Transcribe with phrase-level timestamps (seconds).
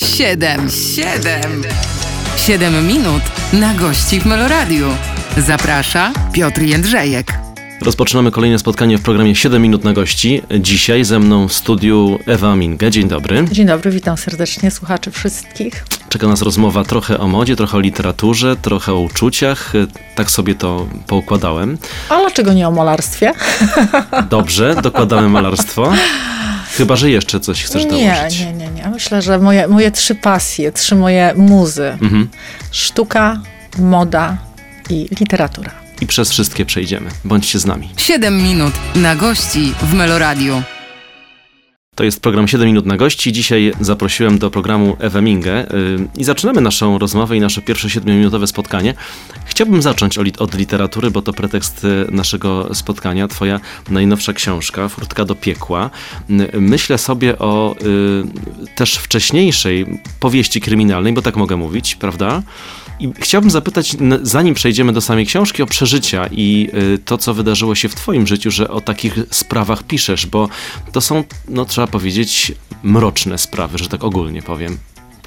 [0.00, 1.62] Siedem, siedem,
[2.36, 4.86] siedem minut na gości w Meloradiu.
[5.36, 7.32] Zaprasza Piotr Jędrzejek.
[7.82, 10.42] Rozpoczynamy kolejne spotkanie w programie 7 minut na gości.
[10.60, 12.90] Dzisiaj ze mną w studiu Ewa Minge.
[12.90, 13.44] Dzień dobry.
[13.52, 15.84] Dzień dobry, witam serdecznie słuchaczy wszystkich.
[16.08, 19.72] Czeka nas rozmowa trochę o modzie, trochę o literaturze, trochę o uczuciach.
[20.14, 21.78] Tak sobie to poukładałem.
[22.08, 23.32] A dlaczego nie o malarstwie?
[24.30, 25.92] Dobrze, dokładamy malarstwo.
[26.76, 28.40] Chyba, że jeszcze coś chcesz nie, dołożyć.
[28.40, 28.88] Nie, nie, nie.
[28.88, 31.98] Myślę, że moje, moje trzy pasje, trzy moje muzy.
[32.02, 32.28] Mhm.
[32.70, 33.40] Sztuka,
[33.78, 34.36] moda
[34.90, 35.70] i literatura.
[36.00, 37.10] I przez wszystkie przejdziemy.
[37.24, 37.90] Bądźcie z nami.
[37.96, 40.62] Siedem minut na gości w Meloradiu.
[41.96, 43.32] To jest program 7 minut na gości.
[43.32, 48.46] Dzisiaj zaprosiłem do programu Ewę Mingę yy, i zaczynamy naszą rozmowę i nasze pierwsze 7-minutowe
[48.46, 48.94] spotkanie.
[49.44, 53.28] Chciałbym zacząć od, literatury, bo to pretekst y, naszego spotkania.
[53.28, 55.90] Twoja najnowsza książka, Furtka do piekła.
[56.28, 57.76] Yy, Myślę sobie o
[58.74, 62.42] też wcześniejszej powieści kryminalnej, bo tak mogę mówić, prawda?
[63.00, 67.74] I chciałbym zapytać, zanim przejdziemy do samej książki, o przeżycia i y, to, co wydarzyło
[67.74, 70.48] się w Twoim życiu, że o takich sprawach piszesz, bo
[70.92, 74.78] to są, no trzeba powiedzieć, mroczne sprawy, że tak ogólnie powiem.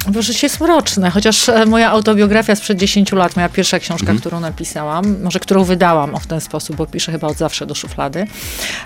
[0.07, 4.19] Bo życie jest mroczne, chociaż e, moja autobiografia sprzed 10 lat, moja pierwsza książka, Mhm.
[4.19, 7.75] którą napisałam, może którą wydałam o w ten sposób, bo piszę chyba od zawsze do
[7.75, 8.27] szuflady,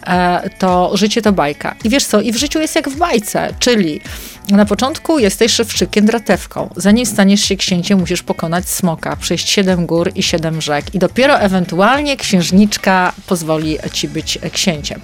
[0.08, 1.76] e, to życie to bajka.
[1.84, 4.02] I wiesz co, i w życiu jest jak w bajce, czyli
[4.50, 6.70] na początku jesteś szewczykiem dratewką.
[6.76, 11.40] Zanim staniesz się księciem, musisz pokonać smoka, przejść siedem gór i siedem rzek i dopiero
[11.40, 15.02] ewentualnie księżniczka pozwoli ci być księciem.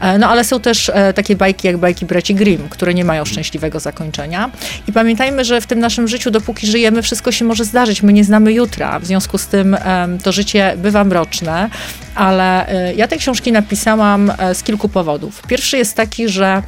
[0.00, 3.24] E, No ale są też e, takie bajki jak bajki braci Grimm, które nie mają
[3.24, 4.50] szczęśliwego zakończenia.
[4.88, 8.02] I pamiętajmy, że w tym naszym życiu, dopóki żyjemy, wszystko się może zdarzyć.
[8.02, 8.98] My nie znamy jutra.
[9.00, 9.76] W związku z tym
[10.22, 11.70] to życie bywa mroczne,
[12.14, 15.42] ale e, ja te książki napisałam z kilku powodów.
[15.48, 16.62] Pierwszy jest taki, że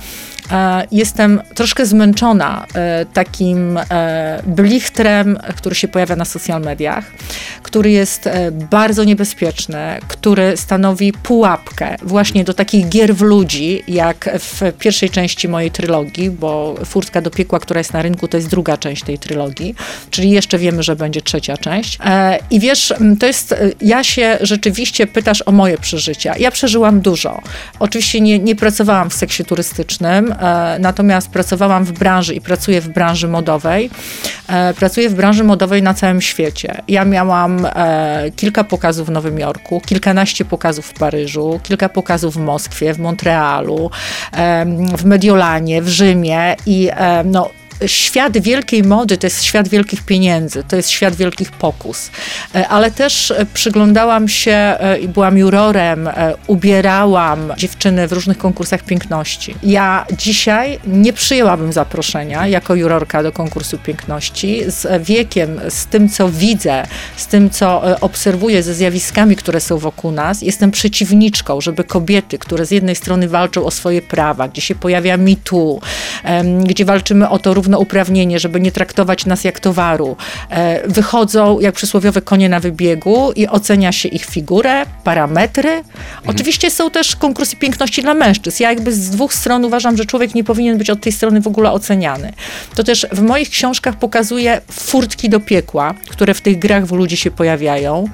[0.91, 7.05] jestem troszkę zmęczona e, takim e, blichtrem, który się pojawia na social mediach,
[7.63, 14.31] który jest e, bardzo niebezpieczny, który stanowi pułapkę właśnie do takich gier w ludzi, jak
[14.39, 18.49] w pierwszej części mojej trylogii, bo Furtka do piekła, która jest na rynku, to jest
[18.49, 19.75] druga część tej trylogii,
[20.11, 21.99] czyli jeszcze wiemy, że będzie trzecia część.
[22.05, 26.35] E, I wiesz, to jest, e, ja się rzeczywiście pytasz o moje przeżycia.
[26.39, 27.43] Ja przeżyłam dużo.
[27.79, 30.38] Oczywiście nie, nie pracowałam w seksie turystycznym, e,
[30.79, 33.91] natomiast pracowałam w branży i pracuję w branży modowej.
[34.49, 36.83] E, pracuję w branży modowej na całym świecie.
[36.89, 42.41] Ja miałam e, kilka pokazów w Nowym Jorku, kilkanaście pokazów w Paryżu, kilka pokazów w
[42.41, 43.91] Moskwie, w Montrealu,
[44.99, 46.91] w Mediolanie, w Rzymie i
[47.25, 47.51] no,
[47.87, 52.11] świat wielkiej mody to jest świat wielkich pieniędzy, to jest świat wielkich pokus.
[52.55, 56.09] E, Ale też e, przyglądałam się e, i byłam jurorem,
[56.47, 59.55] ubierałam dziewczyny w różnych konkursach piękności.
[59.63, 64.63] Ja dzisiaj nie przyjęłabym zaproszenia jako jurorka do konkursu piękności.
[64.67, 66.87] Z wiekiem, z tym, co widzę,
[67.17, 72.67] z tym, co obserwuję, ze zjawiskami, które są wokół nas, jestem przeciwniczką, żeby kobiety, które
[72.67, 75.19] z jednej strony walczą o swoje prawa, gdzie się pojawia
[76.25, 80.17] em, gdzie walczymy o to równouprawnienie, żeby nie traktować nas jak towaru,
[80.51, 85.83] e, wychodzą jak przysłowiowe konie na wybiegu i ocenia się ich figurę, parametry.
[86.27, 88.63] Oczywiście są też konkursy piękności dla mężczyzn.
[88.63, 91.47] Ja jakby z dwóch stron uważam, że człowiek nie powinien być od tej strony w
[91.47, 92.33] ogóle oceniany.
[92.75, 97.17] To też w moich książkach pokazuję furtki do piekła, które w tych grach w ludzi
[97.17, 98.09] się pojawiają.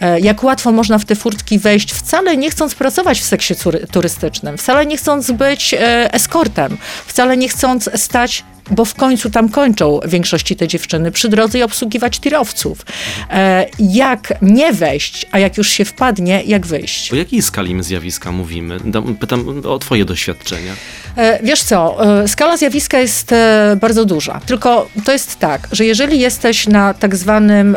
[0.00, 3.86] E, Jak łatwo można w te furtki wejść, wcale nie chcąc pracować w seksie tury-
[3.92, 9.48] turystycznym, wcale nie chcąc być e, eskortem, wcale nie chcąc stać bo w końcu tam
[9.48, 12.86] kończą w większości te dziewczyny przy drodze i obsługiwać tirowców.
[13.30, 17.12] E, jak nie wejść, a jak już się wpadnie, jak wyjść?
[17.12, 18.78] O jakiej skali my zjawiska mówimy?
[19.20, 20.72] Pytam o Twoje doświadczenia.
[21.16, 24.40] E, Wiesz co, e, skala zjawiska jest e, bardzo duża.
[24.46, 27.76] Tylko to jest tak, że jeżeli jesteś na tak zwanym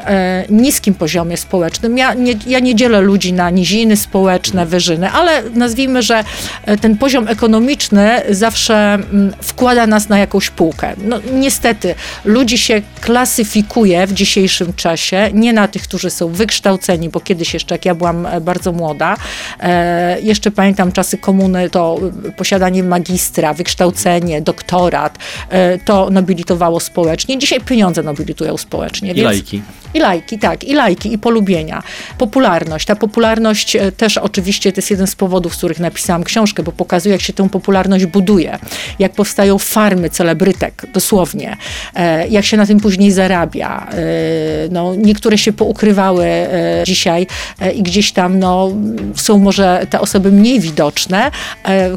[0.50, 6.02] niskim poziomie społecznym, ja nie, ja nie dzielę ludzi na niziny społeczne, wyżyny, ale nazwijmy,
[6.02, 6.24] że
[6.82, 10.94] ten poziom ekonomiczny zawsze mm, wkłada nas na jakąś półkę.
[10.98, 11.96] No niestety,
[12.26, 17.75] ludzi się klasyfikuje w dzisiejszym czasie nie na tych, którzy są wykształceni, bo kiedyś jeszcze,
[17.75, 19.16] jak ja byłam bardzo młoda,
[20.22, 22.00] jeszcze pamiętam czasy komuny, to
[22.38, 22.84] posiadanie
[23.24, 25.18] magistra, wykształcenie, doktorat,
[25.50, 27.38] e, to nobilitowało społecznie.
[27.40, 29.12] Dzisiaj pieniądze nobilitują społecznie.
[29.12, 29.62] I więc- lajki.
[29.94, 31.84] I lajki, tak, i lajki, i polubienia.
[32.18, 32.86] Popularność.
[32.86, 36.72] Ta popularność e, też oczywiście to jest jeden z powodów, z których napisałam książkę, bo
[36.72, 38.60] pokazuje, jak się tę popularność buduje,
[39.00, 41.57] jak powstają farmy celebrytek, dosłownie,
[41.95, 43.88] e, jak się na tym później zarabia.
[43.92, 43.95] E,
[44.72, 46.28] no, niektóre się poukrywały
[46.84, 47.28] dzisiaj
[47.75, 48.72] i gdzieś tam no,
[49.16, 51.31] są może te osoby mniej widoczne,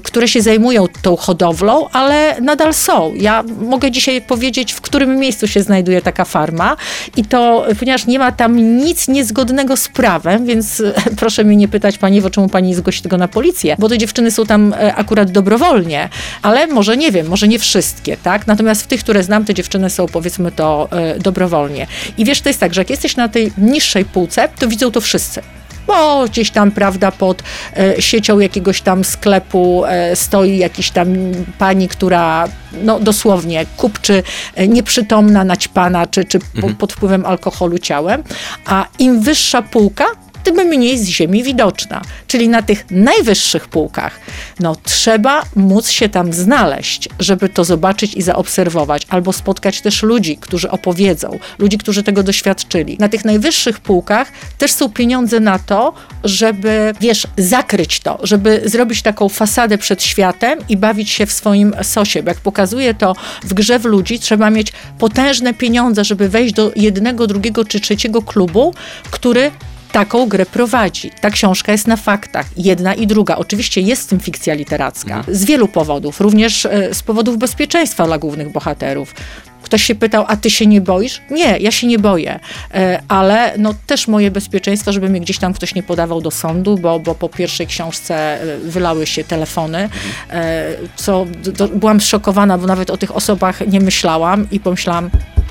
[0.02, 3.14] które się zajmują tą hodowlą, ale nadal są.
[3.14, 6.76] Ja mogę dzisiaj powiedzieć, w którym miejscu się znajduje taka farma
[7.16, 10.82] i to, ponieważ nie ma tam nic niezgodnego z prawem, więc
[11.20, 14.46] proszę mnie nie pytać pani, czemu pani zgłosi tego na policję, bo te dziewczyny są
[14.46, 16.08] tam e, akurat dobrowolnie,
[16.42, 18.46] ale może nie wiem, może nie wszystkie, tak?
[18.46, 21.86] Natomiast w tych, które znam, te dziewczyny są powiedzmy to e, dobrowolnie.
[22.18, 25.00] I wiesz, to jest tak, że jak jesteś na tej niższej półce, to widzą to
[25.00, 25.42] wszyscy
[25.86, 27.42] bo gdzieś tam, prawda, pod
[27.76, 31.08] e, siecią jakiegoś tam sklepu e, stoi jakiś tam
[31.58, 32.48] pani, która
[32.82, 34.22] no dosłownie kupczy,
[34.54, 36.76] e, nieprzytomna, naćpana, czy, czy mhm.
[36.76, 38.22] pod wpływem alkoholu ciałem,
[38.66, 40.04] a im wyższa półka,
[40.46, 42.02] tym mniej z ziemi widoczna.
[42.26, 44.20] Czyli na tych najwyższych półkach,
[44.60, 50.36] no trzeba móc się tam znaleźć, żeby to zobaczyć i zaobserwować, albo spotkać też ludzi,
[50.40, 52.96] którzy opowiedzą, ludzi, którzy tego doświadczyli.
[53.00, 55.92] Na tych najwyższych półkach też są pieniądze na to,
[56.24, 61.74] żeby, wiesz, zakryć to, żeby zrobić taką fasadę przed światem i bawić się w swoim
[61.82, 62.22] sosie.
[62.22, 66.72] Bo jak pokazuje to w grze w ludzi, trzeba mieć potężne pieniądze, żeby wejść do
[66.76, 68.74] jednego, drugiego czy trzeciego klubu,
[69.10, 69.50] który
[69.96, 71.10] taką grę prowadzi.
[71.20, 73.36] Ta książka jest na faktach, jedna i druga.
[73.36, 78.18] Oczywiście jest w tym fikcja literacka, z wielu powodów, również e, z powodów bezpieczeństwa dla
[78.18, 79.14] głównych bohaterów.
[79.62, 81.22] Ktoś się pytał, a ty się nie boisz?
[81.30, 82.40] Nie, ja się nie boję,
[82.74, 86.78] e, ale no też moje bezpieczeństwo, żeby mnie gdzieś tam ktoś nie podawał do sądu,
[86.78, 89.88] bo, bo po pierwszej książce e, wylały się telefony,
[90.96, 91.26] co
[91.56, 95.45] do, byłam szokowana, bo nawet o tych osobach nie myślałam i pomyślałam, Mhm.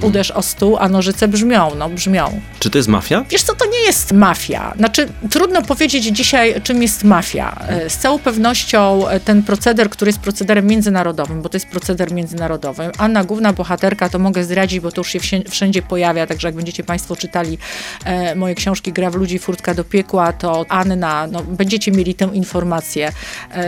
[0.00, 2.40] Uderz o stół, a nożyce brzmią, no brzmią.
[2.58, 3.24] Czy to jest mafia?
[3.30, 4.74] Wiesz co, to nie jest mafia.
[4.76, 7.56] Znaczy, trudno powiedzieć dzisiaj, czym jest mafia.
[7.68, 12.12] E, z całą pewnością e, ten proceder, który jest procederem międzynarodowym, bo to jest proceder
[12.12, 12.90] międzynarodowy.
[12.98, 16.84] Anna, główna bohaterka, to mogę zdradzić, bo to już się wszędzie pojawia, także jak będziecie
[16.84, 17.58] Państwo czytali
[18.04, 22.30] e, moje książki Gra w ludzi, furtka do piekła, to Anna, no, będziecie mieli tę
[22.32, 23.12] informację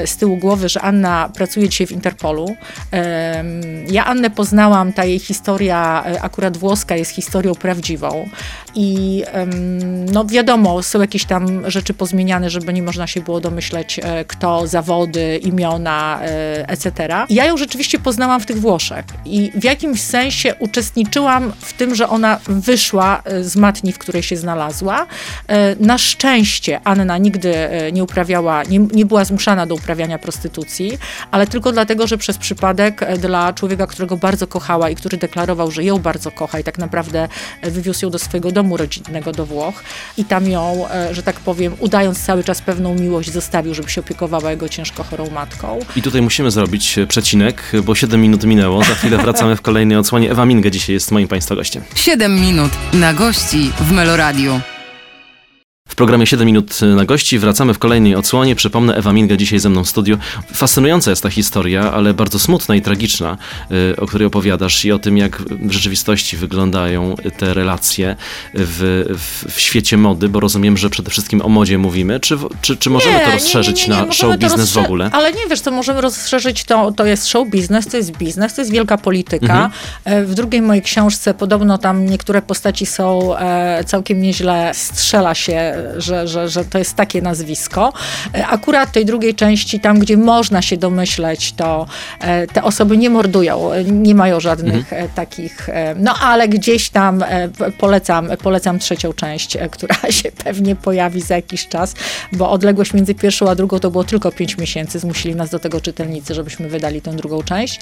[0.07, 2.57] z tyłu głowy, że Anna pracuje dzisiaj w Interpolu.
[3.91, 8.29] Ja Annę poznałam, ta jej historia akurat włoska jest historią prawdziwą
[8.75, 9.23] i
[10.13, 14.67] no wiadomo, są jakieś tam rzeczy pozmieniane, żeby nie można się było domyśleć e, kto,
[14.67, 17.15] zawody, imiona, e, etc.
[17.31, 22.09] Ja ją rzeczywiście poznałam w tych Włoszech i w jakimś sensie uczestniczyłam w tym, że
[22.09, 25.07] ona wyszła e, z matni, w której się znalazła.
[25.81, 27.55] Na szczęście Anna nigdy
[27.93, 30.99] nie uprawiała, nie, nie była zmuszana do uprawiania prostytucji,
[31.31, 35.85] ale tylko dlatego, że przez przypadek dla człowieka, którego bardzo kochała i który deklarował, że
[35.85, 37.29] ją bardzo kocha i tak naprawdę
[37.63, 39.83] wywiózł ją do swojego domu rodzinnego do Włoch
[40.17, 44.01] i tam ją, e, że tak powiem, udając cały czas pewną miłość, zostawił, żeby się
[44.01, 45.81] opiekowała jego ciężko chorą matką.
[45.97, 48.85] I tutaj musimy zrobić e, przecinek, bo 7 minut minęło.
[48.85, 50.31] Za chwilę wracamy w kolejnej odsłonie.
[50.31, 51.83] Ewa Minge dzisiaj jest moim Państwa gościem.
[51.95, 54.74] 7 minut na gości w Meloradiu.
[55.95, 58.57] W programie 7 minut na gości wracamy w kolejnej odsłonie.
[58.57, 60.19] Przypomnę, Ewa Minga dzisiaj ze mną w studiu.
[60.55, 63.39] Fascynująca jest ta historia, ale bardzo smutna i tragiczna,
[63.93, 68.17] y, o której opowiadasz i o tym, jak w rzeczywistości wyglądają te relacje
[68.55, 72.21] w, w, w świecie mody, bo rozumiem, że przede wszystkim o modzie mówimy.
[72.21, 75.11] Czy, czy, czy możemy nie, to rozszerzyć nie, nie, na show biznes w ogóle?
[75.13, 78.61] Ale nie wiesz, to możemy rozszerzyć to, to jest show biznes, to jest biznes, to
[78.61, 79.65] jest wielka polityka.
[79.65, 79.71] Mhm.
[80.05, 85.74] E, w drugiej mojej książce podobno tam niektóre postaci są e, całkiem nieźle, strzela się
[85.97, 87.93] że, że, że to jest takie nazwisko.
[88.35, 91.87] E, akurat tej drugiej części, tam gdzie można się domyśleć, to
[92.21, 95.05] e, te osoby nie mordują, nie mają żadnych mhm.
[95.05, 97.25] E, takich, no ale gdzieś tam
[97.79, 101.95] polecam, polecam trzecią część, która się pewnie pojawi za jakiś czas,
[102.33, 105.81] bo odległość między pierwszą a drugą to było tylko pięć miesięcy, zmusili nas do tego
[105.81, 107.81] czytelnicy, żebyśmy wydali tę drugą część.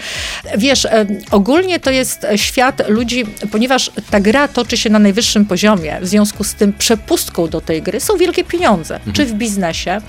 [0.58, 0.86] Wiesz,
[1.30, 6.44] ogólnie to jest świat ludzi, ponieważ ta gra toczy się na najwyższym poziomie, w związku
[6.44, 9.12] z tym przepustką do tej gry są wielkie pieniądze, mhm.
[9.12, 10.00] czy w biznesie,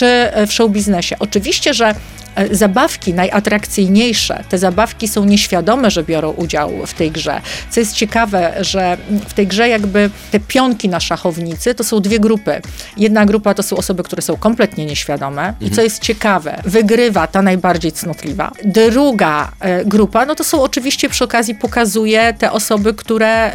[0.00, 1.16] czy e, w show biznesie.
[1.18, 1.94] Oczywiście, że
[2.34, 7.40] e, zabawki najatrakcyjniejsze, te zabawki są nieświadome, że biorą udział w tej grze.
[7.70, 8.96] Co jest ciekawe, że
[9.28, 12.60] w tej grze jakby te pionki na szachownicy to są dwie grupy.
[12.96, 15.66] Jedna grupa to są osoby, które są kompletnie nieświadome mhm.
[15.72, 18.52] i co jest ciekawe, wygrywa ta najbardziej cnotliwa.
[18.64, 23.52] Druga e, grupa, no to są oczywiście przy okazji pokazuje te osoby, które,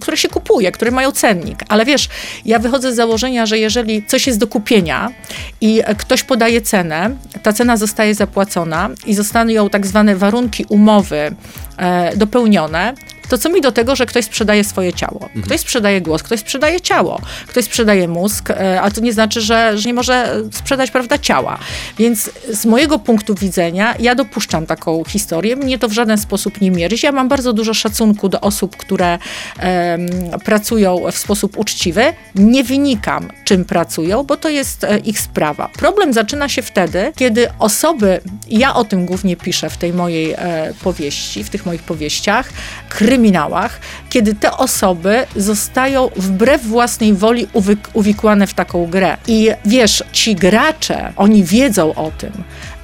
[0.00, 1.58] które się kupuje, które mają cennik.
[1.68, 2.08] Ale wiesz,
[2.44, 5.10] ja wychodzę z założenia, że jeżeli coś jest do kupienia
[5.60, 7.10] i ktoś podaje cenę,
[7.42, 11.34] ta cena zostaje zapłacona i zostaną tak zwane warunki umowy
[11.76, 12.94] e, dopełnione,
[13.28, 15.28] to co mi do tego, że ktoś sprzedaje swoje ciało.
[15.44, 19.78] Ktoś sprzedaje głos, ktoś sprzedaje ciało, ktoś sprzedaje mózg, e, a to nie znaczy, że,
[19.78, 21.58] że nie może sprzedać, prawda, ciała.
[21.98, 25.56] Więc z mojego punktu widzenia ja dopuszczam taką historię.
[25.56, 26.96] Mnie to w żaden sposób nie mierzy.
[27.02, 29.18] Ja mam bardzo dużo szacunku do osób, które
[29.58, 30.08] em,
[30.44, 32.04] pracują w sposób uczciwy.
[32.34, 35.68] Nie wynikam, czym pracują, bo to jest e, ich sprawa.
[35.78, 40.74] Problem zaczyna się wtedy, kiedy osoby, ja o tym głównie piszę w tej mojej e,
[40.82, 42.48] powieści, w tych moich powieściach,
[43.14, 43.80] kryminałach,
[44.10, 47.46] kiedy te osoby zostają wbrew własnej woli
[47.92, 49.16] uwikłane w taką grę.
[49.26, 52.32] I wiesz, ci gracze, oni wiedzą o tym.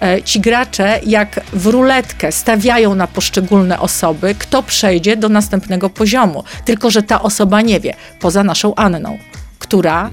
[0.00, 6.44] E, Ci gracze, jak w ruletkę, stawiają na poszczególne osoby, kto przejdzie do następnego poziomu.
[6.64, 9.18] Tylko, że ta osoba nie wie, poza naszą Anną
[9.60, 10.10] która e,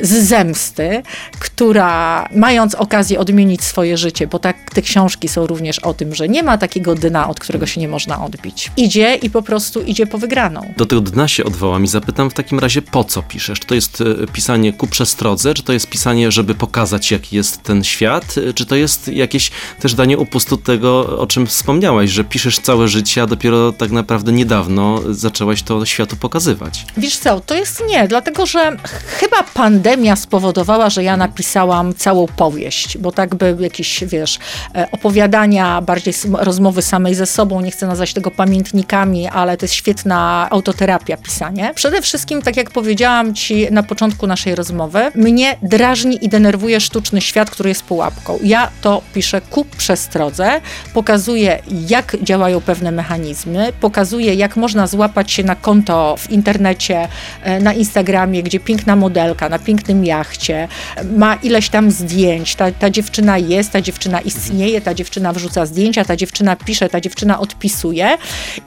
[0.00, 1.02] z zemsty,
[1.38, 6.28] która mając okazję odmienić swoje życie, bo tak te książki są również o tym, że
[6.28, 8.70] nie ma takiego dna, od którego się nie można odbić.
[8.76, 10.74] Idzie i po prostu idzie po wygraną.
[10.76, 13.60] Do tego dna się odwołam i zapytam w takim razie, po co piszesz?
[13.60, 17.62] Czy to jest e, pisanie ku przestrodze, czy to jest pisanie, żeby pokazać, jaki jest
[17.62, 19.50] ten świat, e, czy to jest jakieś
[19.80, 24.32] też danie upustu tego, o czym wspomniałaś, że piszesz całe życie, a dopiero tak naprawdę
[24.32, 26.86] niedawno zaczęłaś to światu pokazywać?
[26.96, 32.98] Wiesz co, to jest nie, dlatego że chyba pandemia spowodowała, że ja napisałam całą powieść,
[32.98, 34.38] bo tak by jakieś, wiesz,
[34.74, 39.74] e, opowiadania, bardziej rozmowy samej ze sobą, nie chcę nazwać tego pamiętnikami, ale to jest
[39.74, 41.72] świetna autoterapia pisanie.
[41.74, 47.20] Przede wszystkim, tak jak powiedziałam ci na początku naszej rozmowy, mnie drażni i denerwuje sztuczny
[47.20, 48.38] świat, który jest pułapką.
[48.42, 50.60] Ja to piszę ku przestrodze,
[50.94, 57.08] pokazuję jak działają pewne mechanizmy, pokazuję jak można złapać się na konto w internecie,
[57.42, 60.68] e, na Instagramie, gdzie piękna modelka na pięknym jachcie
[61.16, 66.04] ma ileś tam zdjęć, ta, ta dziewczyna jest, ta dziewczyna istnieje, ta dziewczyna wrzuca zdjęcia,
[66.04, 68.18] ta dziewczyna pisze, ta dziewczyna odpisuje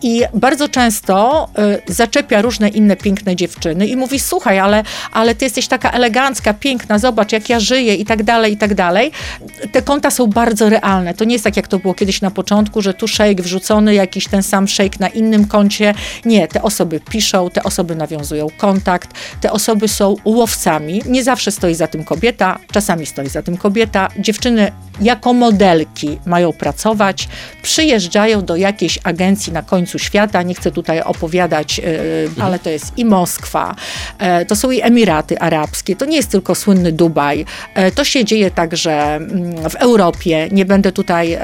[0.01, 1.47] i bardzo często
[1.87, 6.53] y, zaczepia różne inne piękne dziewczyny i mówi, słuchaj, ale, ale ty jesteś taka elegancka,
[6.53, 9.11] piękna, zobacz jak ja żyję i tak dalej, i tak dalej.
[9.71, 11.13] Te konta są bardzo realne.
[11.13, 14.27] To nie jest tak, jak to było kiedyś na początku, że tu shake wrzucony, jakiś
[14.27, 15.93] ten sam shake na innym koncie.
[16.25, 19.09] Nie, te osoby piszą, te osoby nawiązują kontakt,
[19.41, 21.01] te osoby są łowcami.
[21.05, 24.07] Nie zawsze stoi za tym kobieta, czasami stoi za tym kobieta.
[24.19, 27.27] Dziewczyny jako modelki mają pracować,
[27.61, 30.41] przyjeżdżają do jakiejś agencji na końcu świata.
[30.41, 31.85] Nie chcę tutaj opowiadać, yy,
[32.39, 33.75] ale to jest i Moskwa,
[34.19, 37.45] e, to są i Emiraty Arabskie, to nie jest tylko słynny Dubaj.
[37.73, 40.47] E, to się dzieje także mm, w Europie.
[40.51, 41.39] Nie będę tutaj e,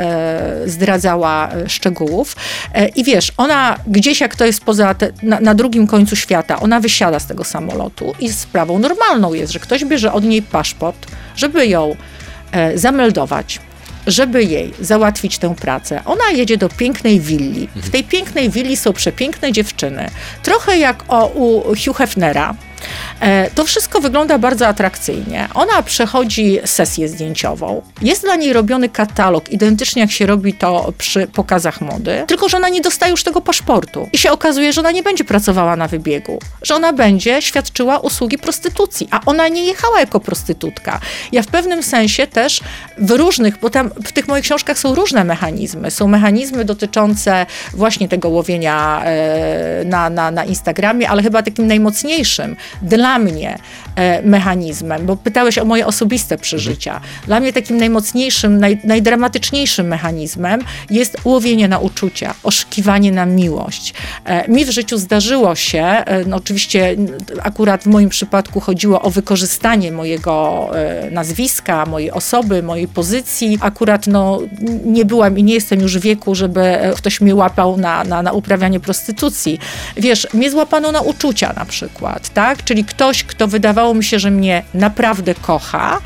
[0.66, 2.36] zdradzała e, szczegółów.
[2.74, 6.60] E, I wiesz, ona gdzieś jak to jest poza te, na, na drugim końcu świata,
[6.60, 11.08] ona wysiada z tego samolotu i sprawą normalną jest, że ktoś bierze od niej paszport,
[11.36, 11.96] żeby ją
[12.52, 13.60] e, zameldować,
[14.08, 16.02] żeby jej załatwić tę pracę.
[16.06, 17.68] Ona jedzie do pięknej willi.
[17.76, 20.10] W tej pięknej willi są przepiękne dziewczyny.
[20.44, 22.56] Trochę jak o, u Hugh Hefnera.
[23.22, 25.48] E, To wszystko wygląda bardzo atrakcyjnie.
[25.54, 27.82] Ona przechodzi sesję zdjęciową.
[28.02, 32.58] Jest dla niej robiony katalog, identycznie jak się robi to przy pokazach mody, tylko że
[32.58, 34.10] ona nie dostaje już tego paszportu.
[34.14, 38.38] I się okazuje, że ona nie będzie pracowała na wybiegu, że ona będzie świadczyła usługi
[38.38, 41.00] prostytucji, a ona nie jechała jako prostytutka.
[41.32, 42.60] Ja w pewnym sensie też
[42.98, 45.92] w różnych, bo tam w tych moich książkach są różne mechanizmy.
[45.92, 52.56] Są mechanizmy dotyczące właśnie tego łowienia e, na, na, na Instagramie, ale chyba takim najmocniejszym
[52.82, 53.58] dla mnie
[53.96, 57.02] e, mechanizmem, bo pytałeś o moje osobiste przeżycia.
[57.26, 63.94] Dla mnie takim najmocniejszym, naj, najdramatyczniejszym mechanizmem jest łowienie na uczucia, oszukiwanie na miłość.
[64.26, 66.96] E, mi w życiu zdarzyło się, e, no oczywiście
[67.44, 70.70] akurat w moim przypadku chodziło o wykorzystanie mojego
[71.12, 73.58] nazwiska, mojej osoby, mojej pozycji.
[73.62, 74.40] Akurat no,
[74.86, 78.32] nie byłam i nie jestem już w wieku, żeby ktoś mnie łapał na, na, na
[78.32, 79.60] uprawianie prostytucji.
[79.98, 82.64] Wiesz, mnie złapano na uczucia na przykład, tak?
[82.64, 86.02] Czyli ktoś, kto wydawało mi się, że mnie naprawdę kocha,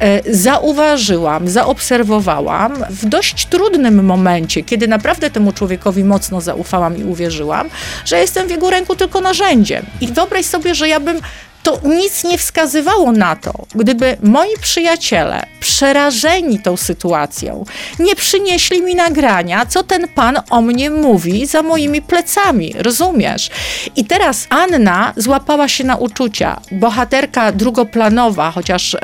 [0.00, 7.68] e, zauważyłam, zaobserwowałam w dość trudnym momencie, kiedy naprawdę temu człowiekowi mocno zaufałam i uwierzyłam,
[8.04, 9.86] że jestem w jego ręku tylko narzędziem.
[10.00, 11.20] I wyobraź sobie, że ja bym
[11.66, 17.64] to nic nie wskazywało na to, gdyby moi przyjaciele, przerażeni tą sytuacją,
[17.98, 23.50] nie przynieśli mi nagrania, co ten pan o mnie mówi za moimi plecami, rozumiesz?
[23.96, 26.60] I teraz Anna złapała się na uczucia.
[26.72, 28.98] Bohaterka drugoplanowa, chociaż e,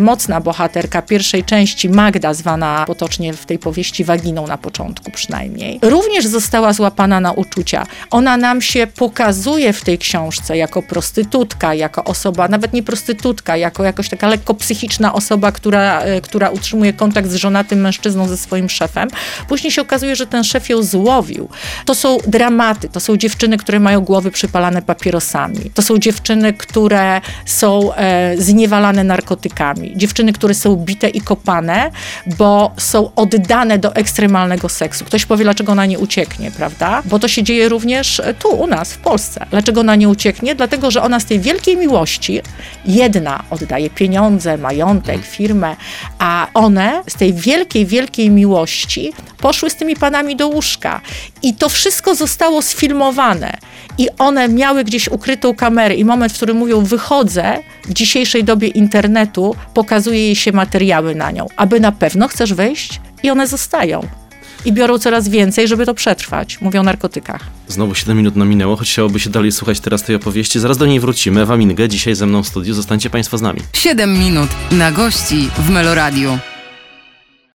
[0.00, 6.26] mocna bohaterka pierwszej części, Magda, zwana potocznie w tej powieści waginą na początku przynajmniej, również
[6.26, 7.86] została złapana na uczucia.
[8.10, 13.84] Ona nam się pokazuje w tej książce jako prostytutka, jako osoba, nawet nie prostytutka, jako
[13.84, 18.68] jakoś taka lekko psychiczna osoba, która e, która utrzymuje kontakt z żonatym mężczyzną, ze swoim
[18.68, 19.08] szefem.
[19.48, 21.48] Później się okazuje, że ten szef ją złowił.
[21.84, 25.70] To są dramaty, to są dziewczyny, które mają głowy przypalane papierosami.
[25.74, 29.92] To są dziewczyny, które są e, zniewalane narkotykami.
[29.96, 31.90] Dziewczyny, które są bite i kopane,
[32.38, 35.04] bo są oddane do ekstremalnego seksu.
[35.04, 37.02] Ktoś powie, dlaczego ona nie ucieknie, prawda?
[37.04, 39.46] Bo to się dzieje również tu, u nas, w Polsce.
[39.50, 40.54] Dlaczego ona nie ucieknie?
[40.54, 42.40] Dlatego, że ona z tej wielkiej miłości,
[42.84, 45.76] jedna oddaje pieniądze, majątek, firmę,
[46.18, 51.00] a one z tej wielkiej, wielkiej miłości poszły z tymi panami do łóżka.
[51.42, 53.56] I to wszystko zostało sfilmowane.
[53.98, 58.68] I one miały gdzieś ukrytą kamerę i moment, w którym mówią wychodzę, w dzisiejszej dobie
[58.68, 61.46] internetu pokazuje jej się materiały na nią.
[61.56, 63.00] Aby na pewno chcesz wejść?
[63.22, 64.25] I one zostają.
[64.66, 66.60] I biorą coraz więcej, żeby to przetrwać.
[66.60, 67.40] Mówią o narkotykach.
[67.68, 70.60] Znowu 7 minut nam minęło, choć chciałoby się dalej słuchać teraz tej opowieści.
[70.60, 71.40] Zaraz do niej wrócimy.
[71.40, 72.74] Ewa Mingę dzisiaj ze mną w studiu.
[72.74, 73.60] Zostańcie Państwo z nami.
[73.72, 76.38] 7 minut na gości w Meloradiu.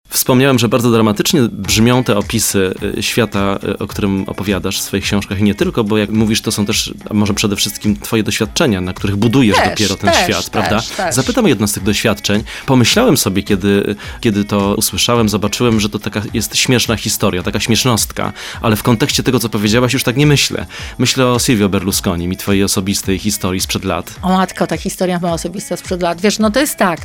[0.10, 5.04] Wspomniałem, że bardzo dramatycznie brzmią te opisy y, świata, y, o którym opowiadasz w swoich
[5.04, 8.82] książkach i nie tylko, bo jak mówisz, to są też może przede wszystkim twoje doświadczenia,
[8.82, 11.12] na których budujesz Też, dopiero ten też, świat, też, prawda?
[11.12, 12.44] Zapytam jedno z tych doświadczeń.
[12.66, 18.34] Pomyślałem sobie, kiedy, kiedy to usłyszałem, zobaczyłem, że to taka jest śmieszna historia, taka śmiesznostka,
[18.62, 20.66] ale w kontekście tego, co powiedziałaś, już tak nie myślę.
[20.98, 24.16] Myślę o Silvio Berlusconi i twojej osobistej historii sprzed lat.
[24.22, 26.22] O matko, ta historia ma osobista sprzed lat.
[26.22, 27.00] Wiesz, no to jest tak.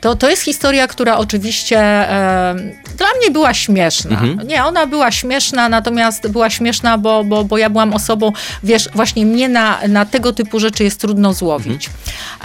[0.00, 2.47] To, to jest historia, która oczywiście e,
[2.96, 4.22] dla mnie była śmieszna.
[4.46, 9.26] Nie, ona była śmieszna, natomiast była śmieszna, bo, bo, bo ja byłam osobą, wiesz, właśnie
[9.26, 11.90] mnie na, na tego typu rzeczy jest trudno złowić.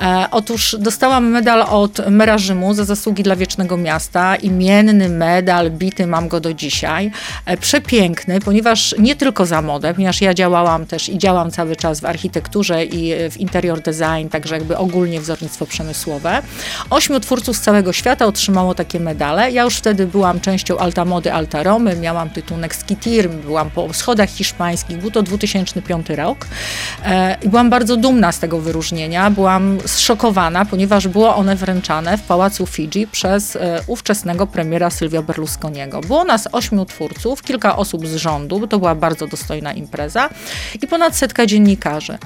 [0.01, 4.35] E, otóż dostałam medal od mera Rzymu za zasługi dla Wiecznego Miasta.
[4.35, 7.11] Imienny medal, bity mam go do dzisiaj.
[7.45, 11.99] E, przepiękny, ponieważ nie tylko za modę, ponieważ ja działałam też i działam cały czas
[11.99, 16.41] w architekturze i w interior design, także jakby ogólnie wzornictwo przemysłowe.
[16.89, 19.51] Ośmiu twórców z całego świata otrzymało takie medale.
[19.51, 24.29] Ja już wtedy byłam częścią Alta Mody, Alta Romy, miałam tytuł Nexkitir, byłam po schodach
[24.29, 26.47] hiszpańskich, był to 2005 rok.
[27.05, 32.21] E, i byłam bardzo dumna z tego wyróżnienia, byłam zszokowana, ponieważ było one wręczane w
[32.21, 36.01] Pałacu Fidżi przez e, ówczesnego premiera Silvio Berlusconiego.
[36.01, 40.29] Było nas ośmiu twórców, kilka osób z rządu, to była bardzo dostojna impreza.
[40.81, 42.17] I ponad setka dziennikarzy.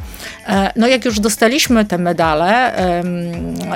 [0.48, 2.74] E, no jak już dostaliśmy te medale,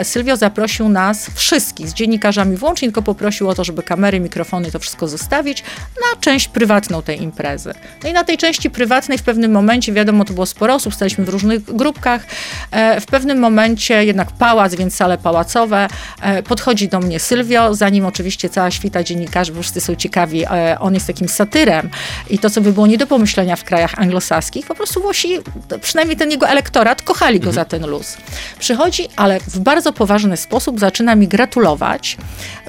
[0.03, 2.57] Sylwio zaprosił nas wszystkich z dziennikarzami.
[2.57, 5.63] Włącznie, tylko poprosił o to, żeby kamery, mikrofony, to wszystko zostawić
[5.95, 7.73] na część prywatną tej imprezy.
[8.03, 11.25] No i na tej części prywatnej w pewnym momencie, wiadomo, to było sporo osób, staliśmy
[11.25, 12.25] w różnych grupkach,
[12.71, 15.87] e, w pewnym momencie jednak pałac, więc sale pałacowe,
[16.21, 20.79] e, podchodzi do mnie Sylwio, zanim oczywiście cała świta dziennikarzy, bo wszyscy są ciekawi, e,
[20.79, 21.89] on jest takim satyrem
[22.29, 25.37] i to, co by było nie do pomyślenia w krajach anglosaskich, po prostu Włosi,
[25.81, 28.17] przynajmniej ten jego elektorat, kochali go za ten luz.
[28.59, 32.17] Przychodzi, ale w bardzo poważny sposób zaczyna mi gratulować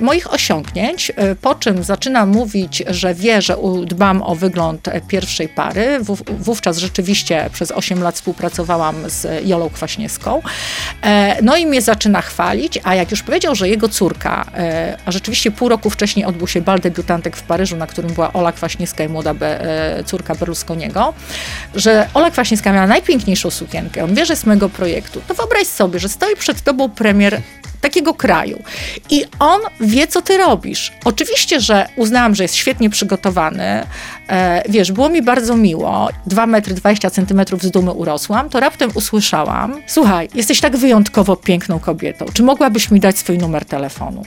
[0.00, 5.98] moich osiągnięć, e, po czym zaczyna mówić, że wie, że dbam o wygląd pierwszej pary.
[6.00, 10.42] Wów- Wówczas rzeczywiście przez 8 lat współpracowałam z Jolą Kwaśniewską.
[11.02, 15.12] E, No i mnie zaczyna chwalić, a jak już powiedział, że jego córka, e, a
[15.12, 19.04] rzeczywiście pół roku wcześniej odbył się bal debiutantek w Paryżu, na którym była Ola Kwaśniewska
[19.04, 19.60] i młoda Be,
[20.06, 21.14] córka Berlusconiego,
[21.74, 25.98] że Ola Kwaśniewska miała najpiękniejszą sukienkę, on wie, że z mojego projektu, to wyobraź sobie,
[25.98, 27.40] że stoi przed tobą premier
[27.82, 28.62] takiego kraju.
[29.10, 30.92] I on wie, co ty robisz.
[31.04, 33.86] Oczywiście, że uznałam, że jest świetnie przygotowany.
[34.28, 36.08] E, wiesz, było mi bardzo miło.
[36.26, 41.78] 2 metry 20 centymetrów z dumy urosłam, to raptem usłyszałam: Słuchaj, jesteś tak wyjątkowo piękną
[41.78, 42.26] kobietą.
[42.32, 44.22] Czy mogłabyś mi dać swój numer telefonu?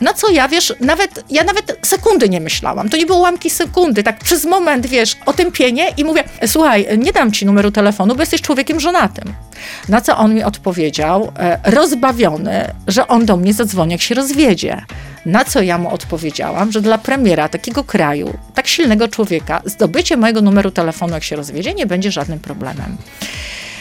[0.00, 2.88] Na co ja, wiesz, nawet, ja nawet sekundy nie myślałam.
[2.88, 4.02] To nie było ułamki sekundy.
[4.02, 8.40] Tak przez moment, wiesz, otępienie i mówię, słuchaj, nie dam ci numeru telefonu, bo jesteś
[8.40, 9.34] człowiekiem żonatym.
[9.88, 14.84] Na co on mi odpowiedział, e, rozbawiony, że on do mnie zadzwoni, jak się rozwiedzie.
[15.26, 20.40] Na co ja mu odpowiedziałam, że dla premiera takiego kraju, tak silnego człowieka, zdobycie mojego
[20.40, 22.96] numeru telefonu, jak się rozwiedzie, nie będzie żadnym problemem.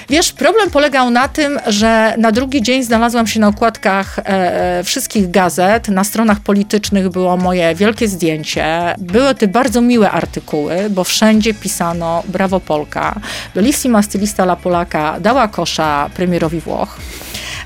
[0.09, 5.31] Wiesz, problem polegał na tym, że na drugi dzień znalazłam się na okładkach e, wszystkich
[5.31, 5.87] gazet.
[5.87, 8.95] Na stronach politycznych było moje wielkie zdjęcie.
[8.97, 13.19] Były te bardzo miłe artykuły, bo wszędzie pisano brawo Polka.
[13.55, 16.97] Bellissima stylista La Polaka dała kosza premierowi Włoch.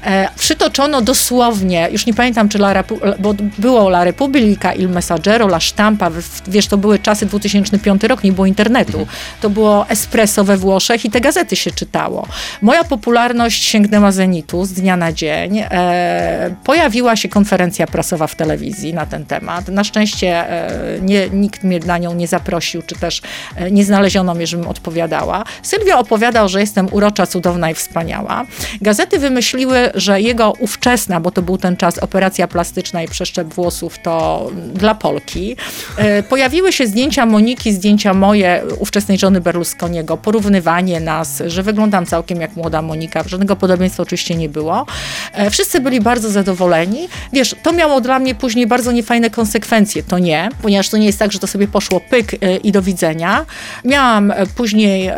[0.05, 5.47] E, przytoczono dosłownie, już nie pamiętam, czy La Repu- bo było La Repubblica, Il Messaggero,
[5.47, 6.11] La Stampa,
[6.47, 9.07] wiesz, to były czasy 2005 rok, nie było internetu.
[9.41, 12.27] To było espresso we Włoszech i te gazety się czytało.
[12.61, 15.59] Moja popularność sięgnęła zenitu z dnia na dzień.
[15.59, 19.67] E, pojawiła się konferencja prasowa w telewizji na ten temat.
[19.67, 23.21] Na szczęście e, nie, nikt mnie na nią nie zaprosił, czy też
[23.55, 25.43] e, nie znaleziono mnie, żebym odpowiadała.
[25.63, 28.45] Sylwia opowiadał, że jestem urocza, cudowna i wspaniała.
[28.81, 33.99] Gazety wymyśliły że jego ówczesna, bo to był ten czas, operacja plastyczna i przeszczep włosów
[34.03, 35.55] to dla Polki.
[35.97, 42.41] E, pojawiły się zdjęcia Moniki, zdjęcia moje, ówczesnej żony Berlusconiego, porównywanie nas, że wyglądam całkiem
[42.41, 43.23] jak młoda Monika.
[43.27, 44.85] Żadnego podobieństwa oczywiście nie było.
[45.33, 47.07] E, wszyscy byli bardzo zadowoleni.
[47.33, 50.03] Wiesz, to miało dla mnie później bardzo niefajne konsekwencje.
[50.03, 52.81] To nie, ponieważ to nie jest tak, że to sobie poszło pyk e, i do
[52.81, 53.45] widzenia.
[53.85, 55.11] Miałam później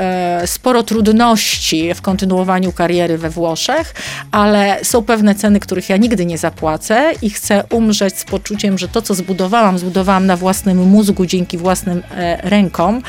[0.45, 3.93] sporo trudności w kontynuowaniu kariery we Włoszech,
[4.31, 8.87] ale są pewne ceny, których ja nigdy nie zapłacę i chcę umrzeć z poczuciem, że
[8.87, 13.01] to, co zbudowałam, zbudowałam na własnym mózgu, dzięki własnym e, rękom,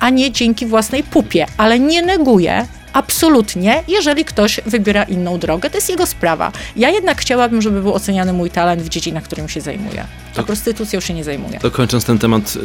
[0.00, 1.46] a nie dzięki własnej pupie.
[1.56, 6.52] Ale nie neguję, Absolutnie, jeżeli ktoś wybiera inną drogę, to jest jego sprawa.
[6.76, 10.04] Ja jednak chciałabym, żeby był oceniany mój talent w dziedzinach, którym się zajmuję.
[10.36, 11.58] A prostytucją się nie zajmuję.
[11.58, 12.56] To kończąc ten temat,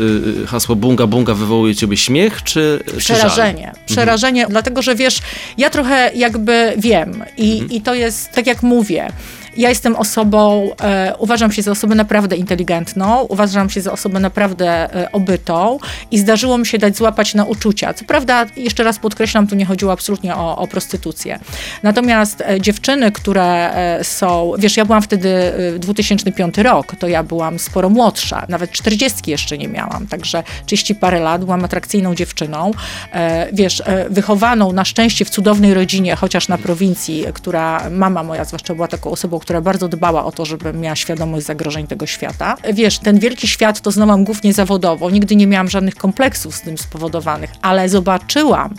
[0.43, 3.71] y, hasło bunga bunga wywołuje ciebie śmiech czy Przerażenie.
[3.85, 4.51] Czy Przerażenie, mhm.
[4.51, 5.19] dlatego że wiesz,
[5.57, 7.71] ja trochę jakby wiem i, mhm.
[7.71, 9.11] i to jest, tak jak mówię,
[9.57, 14.95] ja jestem osobą, e, uważam się za osobę naprawdę inteligentną, uważam się za osobę naprawdę
[14.95, 15.79] e, obytą
[16.11, 17.93] i zdarzyło mi się dać złapać na uczucia.
[17.93, 21.39] Co prawda, jeszcze raz podkreślam, tu nie chodziło absolutnie o, o prostytucję.
[21.83, 27.23] Natomiast e, dziewczyny, które e, są, wiesz, ja byłam wtedy 2005 e, rok, to ja
[27.23, 32.71] byłam sporo młodsza, nawet 40 jeszcze nie miałam, także 30 parę lat, byłam atrakcyjną dziewczyną,
[33.11, 38.75] e, wiesz, wychowaną na szczęście w cudownej rodzinie, chociaż na prowincji, która, mama moja zwłaszcza
[38.75, 42.57] była taką osobą, która bardzo dbała o to, żebym miała świadomość zagrożeń tego świata.
[42.73, 45.09] Wiesz, ten wielki świat to znałam głównie zawodowo.
[45.09, 48.73] Nigdy nie miałam żadnych kompleksów z tym spowodowanych, ale zobaczyłam,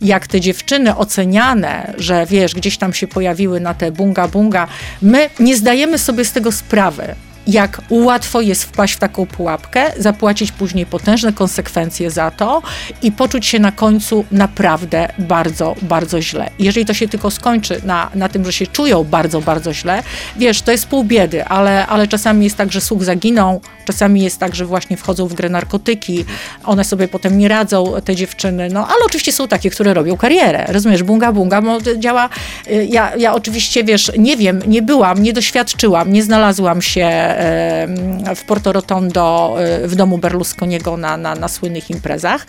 [0.00, 4.66] jak te dziewczyny oceniane, że wiesz, gdzieś tam się pojawiły na te bunga bunga,
[5.02, 7.14] my nie zdajemy sobie z tego sprawy
[7.46, 12.62] jak łatwo jest wpaść w taką pułapkę, zapłacić później potężne konsekwencje za to
[13.02, 16.50] i poczuć się na końcu naprawdę bardzo, bardzo źle.
[16.58, 20.02] Jeżeli to się tylko skończy na, na tym, że się czują bardzo, bardzo źle,
[20.36, 24.38] wiesz, to jest pół biedy, ale, ale czasami jest tak, że słuch zaginą, czasami jest
[24.38, 26.24] tak, że właśnie wchodzą w grę narkotyki,
[26.64, 30.64] one sobie potem nie radzą, te dziewczyny, no ale oczywiście są takie, które robią karierę,
[30.68, 32.28] rozumiesz, bunga bunga, bo działa,
[32.66, 37.33] y, ja, ja oczywiście, wiesz, nie wiem, nie byłam, nie doświadczyłam, nie znalazłam się
[38.36, 42.46] w Porto Rotondo e, w domu Berlusconiego na, na, na słynnych imprezach,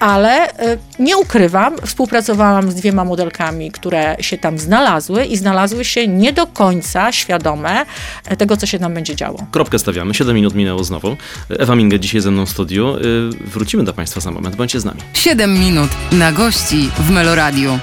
[0.00, 6.08] ale e, nie ukrywam, współpracowałam z dwiema modelkami, które się tam znalazły i znalazły się
[6.08, 7.86] nie do końca świadome
[8.26, 9.46] e, tego, co się tam będzie działo.
[9.50, 11.16] Kropkę stawiamy, 7 minut minęło znowu.
[11.48, 12.96] Ewa Minge dzisiaj ze mną w studiu.
[13.44, 15.00] Wrócimy do Państwa za moment, bądźcie z nami.
[15.14, 17.78] 7 minut na gości w Meloradiu.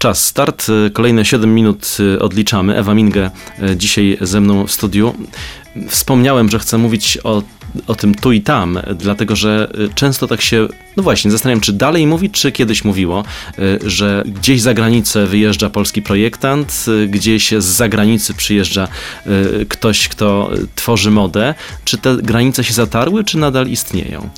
[0.00, 0.66] Czas, start.
[0.92, 2.76] Kolejne 7 minut odliczamy.
[2.76, 3.30] Ewa Minge
[3.76, 5.14] dzisiaj ze mną w studiu.
[5.88, 7.42] Wspomniałem, że chcę mówić o
[7.86, 11.72] o tym tu i tam, dlatego że y, często tak się, no właśnie, zastanawiam, czy
[11.72, 13.24] dalej mówi, czy kiedyś mówiło,
[13.58, 18.88] y, że gdzieś za granicę wyjeżdża polski projektant, gdzieś z zagranicy przyjeżdża
[19.68, 21.54] ktoś, kto tworzy modę.
[21.84, 24.28] Czy te granice się zatarły, czy nadal istnieją?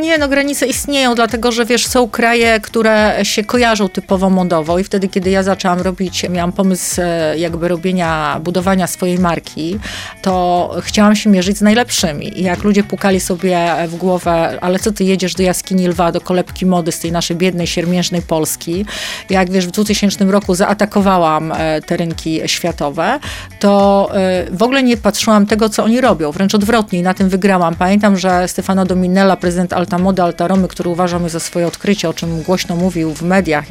[0.00, 4.84] Nie, no granice istnieją, dlatego że wiesz, są kraje, które się kojarzą typowo modowo i
[4.84, 9.78] wtedy, kiedy ja zaczęłam robić, miałam pomysł e, jakby robienia, budowania swojej marki,
[10.22, 12.40] to chciałam się mierzyć z najlepszymi.
[12.40, 16.20] I jak ludzie pukali sobie w głowę, ale co ty jedziesz do jaskini lwa, do
[16.20, 18.84] kolebki mody z tej naszej biednej, siermiężnej Polski.
[19.30, 23.18] Jak wiesz, w 2000 roku zaatakowałam e, te rynki światowe,
[23.60, 26.32] to e, w ogóle nie patrzyłam tego, co oni robią.
[26.32, 27.74] Wręcz odwrotnie i na tym wygrałam.
[27.74, 32.14] Pamiętam, że Stefano Dominella, prezydent Alta Mody, Alta Romy, który uważam za swoje odkrycie, o
[32.14, 33.64] czym głośno mówił w mediach.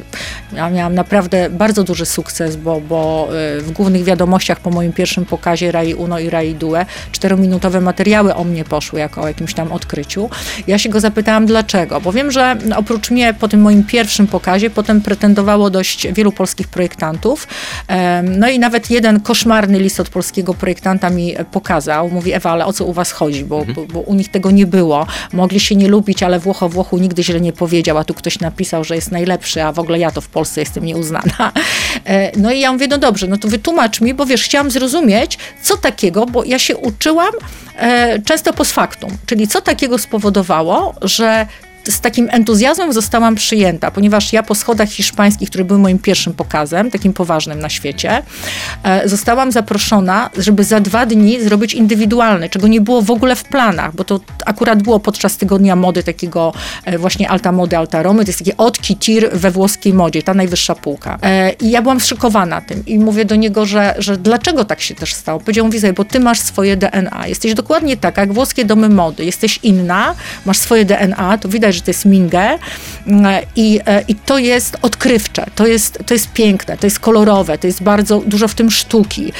[0.52, 5.24] Ja miałam naprawdę bardzo duży sukces, bo, bo e, w głównych wiadomościach po moim pierwszym
[5.24, 9.54] pokazie Rai Uno i Rai Due czterominutowe materiały o mnie poszły poszły jako o jakimś
[9.54, 10.30] tam odkryciu.
[10.66, 14.70] Ja się go zapytałam dlaczego, bo wiem, że oprócz mnie po tym moim pierwszym pokazie
[14.70, 17.48] potem pretendowało dość wielu polskich projektantów.
[18.24, 22.10] No i nawet jeden koszmarny list od polskiego projektanta mi pokazał.
[22.10, 23.74] Mówi, Ewa, ale o co u was chodzi, bo, mhm.
[23.74, 25.06] bo, bo u nich tego nie było.
[25.32, 28.84] Mogli się nie lubić, ale Włocho Włochu nigdy źle nie powiedział, a tu ktoś napisał,
[28.84, 31.52] że jest najlepszy, a w ogóle ja to w Polsce jestem nieuznana.
[32.04, 35.38] E, no i ja mówię, no dobrze, no to wytłumacz mi, bo wiesz, chciałam zrozumieć,
[35.62, 37.32] co takiego, bo ja się uczyłam
[37.78, 39.10] e, często po faktum.
[39.26, 41.46] Czyli co takiego spowodowało, że
[41.88, 46.90] z takim entuzjazmem zostałam przyjęta, ponieważ ja po schodach hiszpańskich, które były moim pierwszym pokazem,
[46.90, 48.22] takim poważnym na świecie,
[48.82, 53.44] e, zostałam zaproszona, żeby za dwa dni zrobić indywidualny, czego nie było w ogóle w
[53.44, 56.52] planach, bo to akurat było podczas tygodnia mody takiego
[56.84, 60.34] e, właśnie Alta Mody, Alta Romy, to jest taki odki tir we włoskiej modzie, ta
[60.34, 61.18] najwyższa półka.
[61.22, 64.94] E, I ja byłam zszykowana tym i mówię do niego, że, że dlaczego tak się
[64.94, 65.40] też stało?
[65.40, 69.60] Powiedział, mówi bo ty masz swoje DNA, jesteś dokładnie tak, jak włoskie domy mody, jesteś
[69.62, 72.58] inna, masz swoje DNA, to widać, że to jest Minge
[73.56, 77.82] i, i to jest odkrywcze, to jest, to jest piękne, to jest kolorowe, to jest
[77.82, 79.32] bardzo dużo w tym sztuki.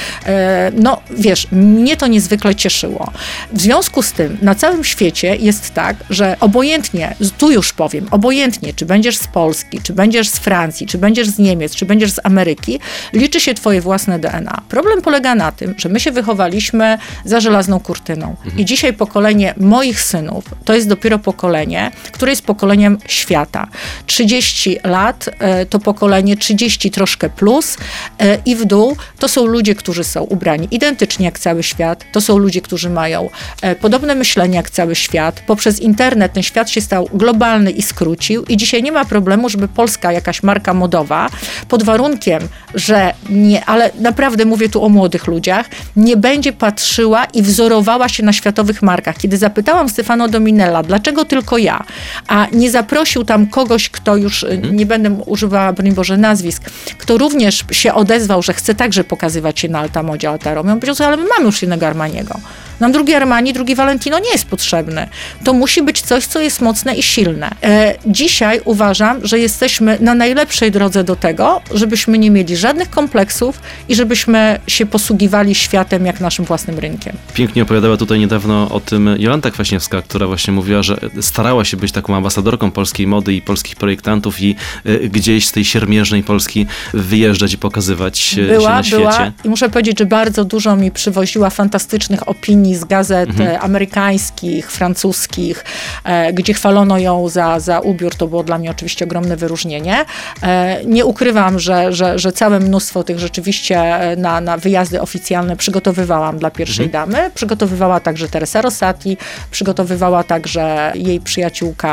[0.73, 3.11] No wiesz, mnie to niezwykle cieszyło.
[3.53, 8.73] W związku z tym na całym świecie jest tak, że obojętnie, tu już powiem, obojętnie,
[8.73, 12.19] czy będziesz z Polski, czy będziesz z Francji, czy będziesz z Niemiec, czy będziesz z
[12.23, 12.79] Ameryki,
[13.13, 14.61] liczy się twoje własne DNA.
[14.69, 18.29] Problem polega na tym, że my się wychowaliśmy za żelazną kurtyną.
[18.29, 18.59] Mhm.
[18.59, 23.67] I dzisiaj pokolenie moich synów to jest dopiero pokolenie, które jest pokoleniem świata.
[24.05, 27.77] 30 lat e, to pokolenie 30 troszkę plus
[28.19, 32.05] e, i w dół to są ludzie, którzy są ubrani identycznie jak cały świat.
[32.11, 33.29] To są ludzie, którzy mają
[33.61, 35.39] e, podobne myślenie jak cały świat.
[35.47, 39.67] Poprzez internet ten świat się stał globalny i skrócił i dzisiaj nie ma problemu, żeby
[39.67, 41.29] Polska, jakaś marka modowa,
[41.67, 47.41] pod warunkiem, że nie, ale naprawdę mówię tu o młodych ludziach, nie będzie patrzyła i
[47.41, 49.17] wzorowała się na światowych markach.
[49.17, 51.83] Kiedy zapytałam Stefano Dominella, dlaczego tylko ja,
[52.27, 54.75] a nie zaprosił tam kogoś, kto już, mhm.
[54.75, 59.69] nie będę używała, broń Boże, nazwisk, kto również się odezwał, że chce także pokazywać się
[59.69, 62.39] na Altamodzie Alta Romeo, on powiedział, ale my mamy już jednego Armaniego.
[62.79, 65.07] Nam drugi Armani, drugi Valentino nie jest potrzebny.
[65.43, 67.49] To musi być coś, co jest mocne i silne.
[67.63, 73.61] E, dzisiaj uważam, że jesteśmy na najlepszej drodze do tego, żebyśmy nie mieli żadnych kompleksów
[73.89, 77.15] i żebyśmy się posługiwali światem jak naszym własnym rynkiem.
[77.33, 81.91] Pięknie opowiadała tutaj niedawno o tym Jolanta Kwaśniewska, która właśnie mówiła, że starała się być
[82.01, 87.53] taką ambasadorką polskiej mody i polskich projektantów i y, gdzieś z tej siermierznej Polski wyjeżdżać
[87.53, 89.03] i pokazywać była, się na świecie.
[89.03, 93.49] Była i muszę powiedzieć, że bardzo dużo mi przywoziła fantastycznych opinii z gazet mhm.
[93.49, 95.65] E, amerykańskich, francuskich,
[96.03, 98.15] e, gdzie chwalono ją za, za ubiór.
[98.15, 100.05] To było dla mnie oczywiście ogromne wyróżnienie.
[100.43, 106.39] E, nie ukrywam, że, że, że całe mnóstwo tych rzeczywiście na, na wyjazdy oficjalne przygotowywałam
[106.39, 107.11] dla pierwszej mhm.
[107.11, 107.31] damy.
[107.35, 109.17] Przygotowywała także Teresa Rosati,
[109.51, 111.88] przygotowywała także jej przyjaciółka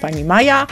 [0.00, 0.66] pani Maja.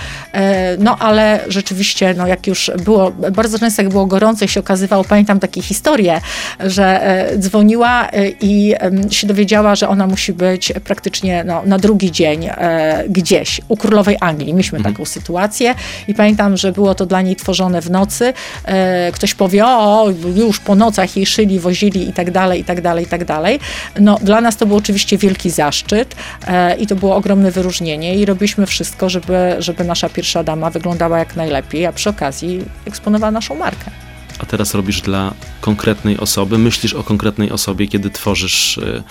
[0.78, 5.04] No ale rzeczywiście, no jak już było, bardzo często jak było gorąco i się okazywało,
[5.04, 6.20] pamiętam takie historie,
[6.60, 8.08] że dzwoniła
[8.40, 8.74] i
[9.10, 14.16] się dowiedziała, że ona musi być praktycznie no, na drugi dzień e, gdzieś u królowej
[14.20, 14.52] Anglii.
[14.52, 14.94] Mieliśmy mhm.
[14.94, 15.74] taką sytuację
[16.08, 18.32] i pamiętam, że było to dla niej tworzone w nocy.
[18.64, 22.80] E, ktoś powie, o, już po nocach jej szyli, wozili i tak dalej, i tak
[22.80, 23.58] dalej, i tak dalej.
[24.00, 26.14] No, dla nas to był oczywiście wielki zaszczyt
[26.46, 31.18] e, i to było ogromne wyróżnienie i robiliśmy wszystko, żeby, żeby nasza pierwsza dama wyglądała
[31.18, 33.90] jak najlepiej, a przy okazji eksponowała naszą markę
[34.38, 36.58] a teraz robisz dla konkretnej osoby?
[36.58, 39.02] Myślisz o konkretnej osobie, kiedy tworzysz y,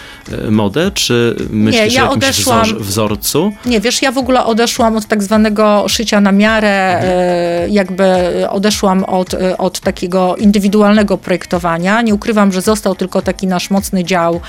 [0.47, 3.53] y, modę, czy myślisz nie, ja o jakimś odeszłam, wzor, wzorcu?
[3.65, 7.69] Nie, wiesz, ja w ogóle odeszłam od tak zwanego szycia na miarę, mhm.
[7.69, 8.05] y, jakby
[8.49, 12.01] odeszłam od, od takiego indywidualnego projektowania.
[12.01, 14.41] Nie ukrywam, że został tylko taki nasz mocny dział,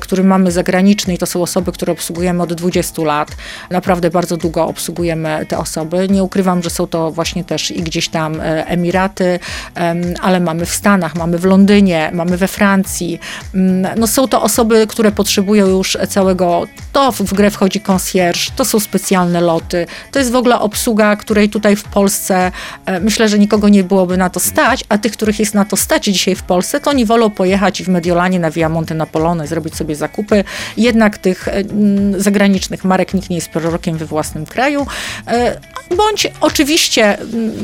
[0.00, 3.28] który mamy zagraniczny i to są osoby, które obsługujemy od 20 lat.
[3.70, 6.08] Naprawdę bardzo długo obsługujemy te osoby.
[6.10, 9.38] Nie ukrywam, że są to właśnie też i gdzieś tam Emiraty,
[10.22, 13.20] ale mamy w Stanach, mamy w Londynie, mamy we Francji.
[13.54, 18.64] Mm, no są to osoby, które potrzebują już całego, to w grę wchodzi concierge, to
[18.64, 22.52] są specjalne loty, to jest w ogóle obsługa, której tutaj w Polsce
[22.86, 25.76] e, myślę, że nikogo nie byłoby na to stać, a tych, których jest na to
[25.76, 29.76] stać dzisiaj w Polsce, to oni wolą pojechać w Mediolanie na Via Monte Napolone, zrobić
[29.76, 30.44] sobie zakupy.
[30.76, 31.62] Jednak tych e,
[32.16, 34.86] zagranicznych marek nikt nie jest prorokiem we własnym kraju.
[35.26, 35.60] E,
[35.96, 37.18] bądź oczywiście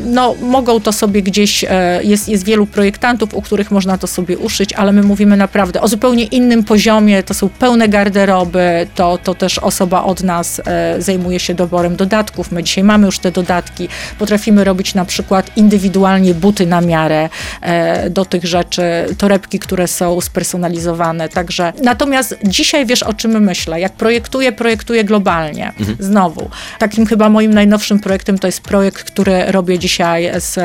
[0.05, 1.65] no, mogą to sobie gdzieś,
[2.03, 5.81] jest, jest jest wielu projektantów, u których można to sobie uszyć, ale my mówimy naprawdę
[5.81, 7.23] o zupełnie innym poziomie.
[7.23, 12.53] To są pełne garderoby, to, to też osoba od nas e, zajmuje się doborem dodatków.
[12.53, 13.89] My dzisiaj mamy już te dodatki.
[14.19, 17.29] Potrafimy robić na przykład indywidualnie buty na miarę
[17.61, 18.83] e, do tych rzeczy,
[19.19, 21.29] torebki, które są spersonalizowane.
[21.29, 23.81] Także natomiast dzisiaj wiesz o czym myślę.
[23.81, 25.73] Jak projektuję, projektuję globalnie.
[25.79, 25.97] Mhm.
[26.01, 26.51] Znowu.
[26.79, 30.59] Takim chyba moim najnowszym projektem to jest projekt, który robię dzisiaj z,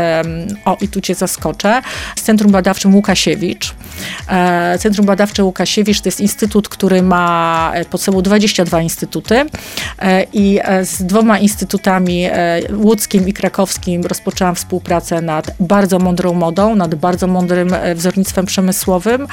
[0.66, 1.67] o i tu cię zaskoczę,
[2.16, 3.76] z Centrum Badawczym Łukasiewicz.
[4.30, 9.46] E, Centrum Badawcze Łukasiewicz to jest instytut, który ma e, pod sobą 22 instytuty
[10.00, 12.28] e, i z dwoma instytutami,
[12.74, 19.28] łódzkim i krakowskim, rozpoczęłam współpracę nad bardzo mądrą modą, nad bardzo mądrym wzornictwem przemysłowym,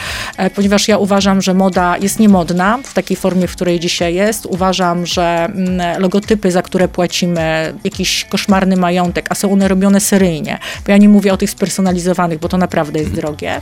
[0.55, 4.47] ponieważ ja uważam, że moda jest niemodna w takiej formie, w której dzisiaj jest.
[4.47, 10.59] Uważam, że mm, logotypy, za które płacimy jakiś koszmarny majątek, a są one robione seryjnie,
[10.87, 13.61] bo ja nie mówię o tych spersonalizowanych bo to naprawdę jest drogie,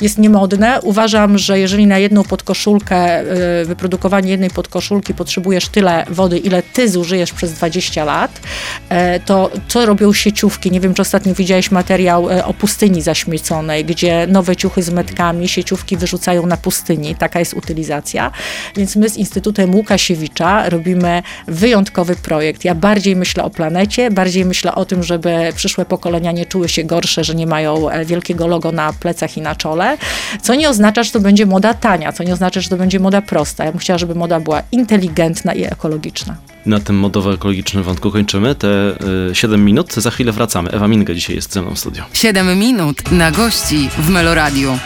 [0.00, 0.80] jest niemodne.
[0.82, 3.20] Uważam, że jeżeli na jedną podkoszulkę,
[3.60, 8.40] y, wyprodukowanie jednej podkoszulki potrzebujesz tyle wody, ile ty zużyjesz przez 20 lat,
[8.88, 10.70] e, to co robią sieciówki?
[10.70, 15.48] Nie wiem, czy ostatnio widziałeś materiał e, o pustyni zaśmieconej, gdzie nowe ciuchy z metkami
[15.48, 17.14] sieciówki wyrzucają na pustyni.
[17.14, 18.30] Taka jest utylizacja.
[18.76, 22.64] Więc my z Instytutem Łukasiewicza robimy wyjątkowy projekt.
[22.64, 26.84] Ja bardziej myślę o planecie, bardziej myślę o tym, żeby przyszłe pokolenia nie czuły się
[26.84, 29.98] gorsze, że nie mają e, wielkiego logo na plecach i na czole,
[30.42, 33.22] co nie oznacza, że to będzie moda tania, co nie oznacza, że to będzie moda
[33.22, 33.64] prosta.
[33.64, 36.36] Ja bym chciała, żeby moda była inteligentna i ekologiczna.
[36.66, 38.68] Na tym modowo-ekologicznym wątku kończymy te
[39.30, 39.94] y, 7 minut.
[39.94, 40.70] Za chwilę wracamy.
[40.70, 42.04] Ewa Minga dzisiaj jest ze mną w studio.
[42.12, 44.78] 7 minut na gości w Meloradiu.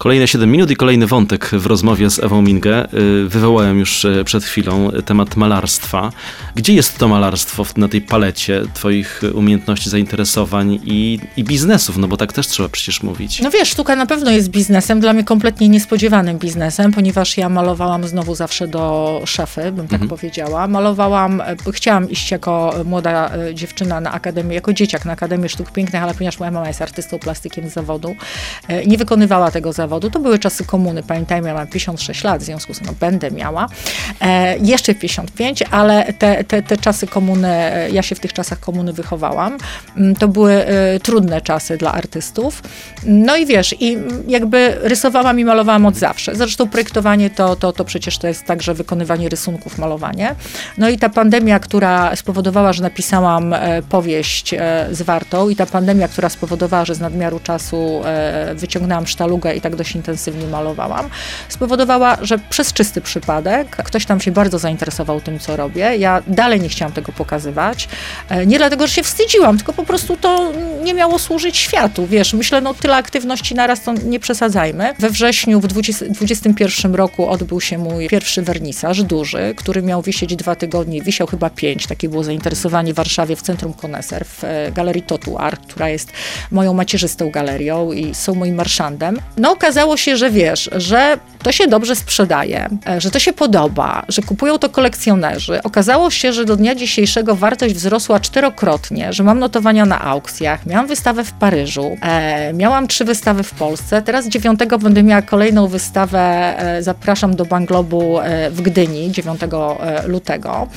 [0.00, 2.94] Kolejne 7 minut i kolejny wątek w rozmowie z Ewą Mingę.
[2.94, 6.12] Y, Wywołałem już y, przed chwilą temat malarstwa.
[6.54, 11.96] Gdzie jest to malarstwo na tej palecie Twoich umiejętności, zainteresowań i, i biznesów?
[11.96, 13.40] No bo tak też trzeba przecież mówić.
[13.40, 18.08] No wiesz, sztuka na pewno jest biznesem, dla mnie kompletnie niespodziewanym biznesem, ponieważ ja malowałam
[18.08, 20.68] znowu zawsze do szafy, bym tak powiedziała.
[20.68, 25.72] Malowałam, e, chciałam iść jako młoda e, dziewczyna na akademię, jako dzieciak na Akademię Sztuk
[25.72, 28.16] Pięknych, ale ponieważ moja mama jest artystą plastykiem z zawodu,
[28.68, 29.89] e, nie wykonywała tego zawodu.
[29.98, 33.30] To były czasy komuny, pamiętajmy, ja mam 56 lat, w związku z tym no, będę
[33.30, 33.68] miała.
[34.20, 38.60] E, jeszcze 55, ale te, te, te czasy komuny, e, ja się w tych czasach
[38.60, 39.58] komuny wychowałam.
[39.96, 42.62] Mm, To były e, trudne czasy dla artystów.
[43.06, 43.98] No i wiesz, i
[44.28, 46.34] jakby rysowałam i malowałam od zawsze.
[46.36, 50.34] Zresztą projektowanie to, to, to przecież to jest także wykonywanie rysunków, malowanie.
[50.78, 56.08] No i ta pandemia, która spowodowała, że napisałam e, powieść e, zwartą i ta pandemia,
[56.08, 58.02] która spowodowała, że z nadmiaru czasu
[58.54, 61.08] wyciągnęłam sztalugę i tak dość intensywnie malowałam,
[61.48, 65.96] spowodowała, że przez czysty przypadek ktoś tam się bardzo zainteresował tym, co robię.
[65.96, 67.88] Ja dalej nie chciałam tego pokazywać.
[68.28, 70.52] E, Nie dlatego, że się wstydziłam, tylko po prostu to
[70.84, 72.06] nie miało służyć światu.
[72.06, 74.94] Wiesz, myślę, no tyle aktywności naraz, to nie przesadzajmy.
[74.98, 80.54] We wrześniu w 2021 roku odbył się mój pierwszy wernisaż, duży, który miał wisieć dwa
[80.54, 81.86] tygodnie, wisiał chyba pięć.
[81.86, 86.08] Takie było zainteresowanie w Warszawie w Centrum Koneser, w e, Galerii Totu Art, która jest
[86.50, 89.20] moją macierzystą galerią i są moim marszandem.
[89.36, 94.02] No okazało się, że wiesz, że to się dobrze sprzedaje, e, że to się podoba,
[94.08, 95.62] że kupują to kolekcjonerzy.
[95.62, 100.86] Okazało się, że do dnia dzisiejszego wartość wzrosła czterokrotnie, że mam notowania na aukcjach, miałam
[100.86, 106.20] wystawę w Paryżu, e, miałam trzy wystawy w Polsce, teraz 9 będę miała kolejną wystawę,
[106.20, 110.68] e, zapraszam do Banglobu e, w Gdyni 9 e, lutego.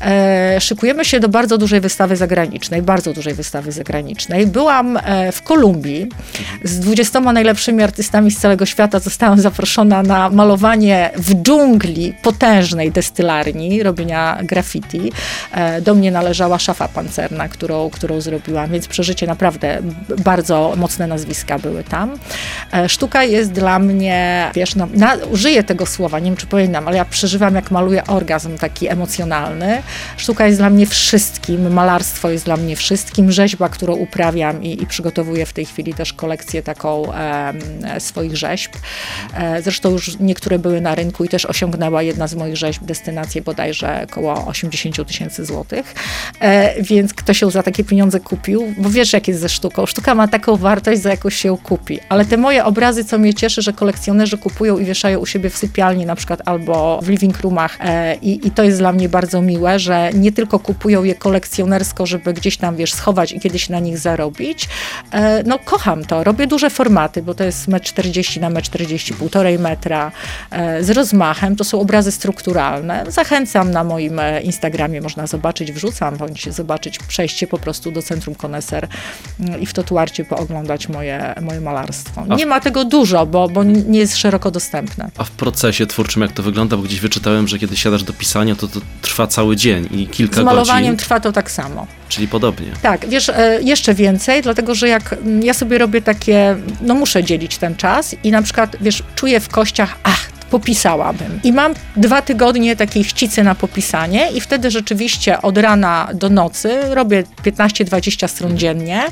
[0.00, 4.46] E, szykujemy się do bardzo dużej wystawy zagranicznej, bardzo dużej wystawy zagranicznej.
[4.46, 4.98] Byłam
[5.32, 6.08] w Kolumbii
[6.64, 13.82] z 20 najlepszymi artystami z całego świata, zostałam zaproszona na malowanie w dżungli potężnej destylarni,
[13.82, 15.12] robienia graffiti.
[15.52, 19.78] E, Do mnie należała szafa pancerna, którą, którą zrobiłam, więc przeżycie naprawdę
[20.24, 22.18] bardzo mocne nazwiska były tam.
[22.72, 26.88] E, Sztuka jest dla mnie, wiesz, no, na, użyję tego słowa, nie wiem czy powinnam,
[26.88, 29.82] ale ja przeżywam jak maluję orgazm taki emocjonalny.
[30.16, 34.86] Sztuka jest dla mnie wszystkim, malarstwo jest dla mnie wszystkim, rzeźba, którą uprawiam i, i
[34.86, 37.58] przygotowuję w tej chwili też kolekcję taką em,
[38.22, 38.72] swoich rzeźb.
[39.34, 43.42] E, zresztą już niektóre były na rynku i też osiągnęła jedna z moich rzeźb destynację
[43.42, 45.94] bodajże około 80 tysięcy złotych.
[46.40, 49.86] E, więc ktoś ją za takie pieniądze kupił, bo wiesz jak jest ze sztuką.
[49.86, 52.00] Sztuka ma taką wartość, za jaką się ją kupi.
[52.08, 55.56] Ale te moje obrazy, co mnie cieszy, że kolekcjonerzy kupują i wieszają u siebie w
[55.56, 59.42] sypialni na przykład albo w living roomach e, i, i to jest dla mnie bardzo
[59.42, 63.80] miłe, że nie tylko kupują je kolekcjonersko, żeby gdzieś tam, wiesz, schować i kiedyś na
[63.80, 64.68] nich zarobić.
[65.44, 66.24] No kocham to.
[66.24, 67.68] Robię duże formaty, bo to jest
[68.12, 70.12] 1,40 na 1,40 półtorej metra
[70.50, 71.56] e, z rozmachem.
[71.56, 73.04] To są obrazy strukturalne.
[73.08, 78.34] Zachęcam na moim e, Instagramie, można zobaczyć, wrzucam, bądź zobaczyć przejście po prostu do Centrum
[78.34, 78.88] Koneser
[79.40, 82.26] mm, i w Totuarcie pooglądać moje, moje malarstwo.
[82.36, 85.10] Nie ma tego dużo, bo, bo nie jest szeroko dostępne.
[85.18, 86.76] A w procesie twórczym jak to wygląda?
[86.76, 90.42] Bo gdzieś wyczytałem, że kiedy siadasz do pisania, to to trwa cały dzień i kilka
[90.42, 91.86] Z malowaniem godzin, trwa to tak samo.
[92.08, 92.66] czyli podobnie.
[92.82, 97.24] Tak, wiesz, e, jeszcze więcej, dlatego że jak mm, ja sobie robię takie, no muszę
[97.24, 101.40] dzielić ten czas i na przykład, wiesz, czuję w kościach, ach, popisałabym.
[101.44, 106.80] I mam dwa tygodnie takiej chcicy na popisanie i wtedy rzeczywiście od rana do nocy
[106.94, 109.02] robię 15-20 stron dziennie.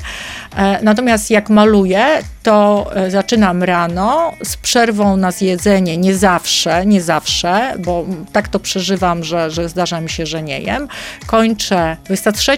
[0.57, 2.05] E, Natomiast jak maluję,
[2.43, 8.59] to e, zaczynam rano z przerwą na zjedzenie, nie zawsze, nie zawsze, bo tak to
[8.59, 10.87] przeżywam, że, że zdarza mi się, że nie jem.
[11.25, 12.57] Kończę 23,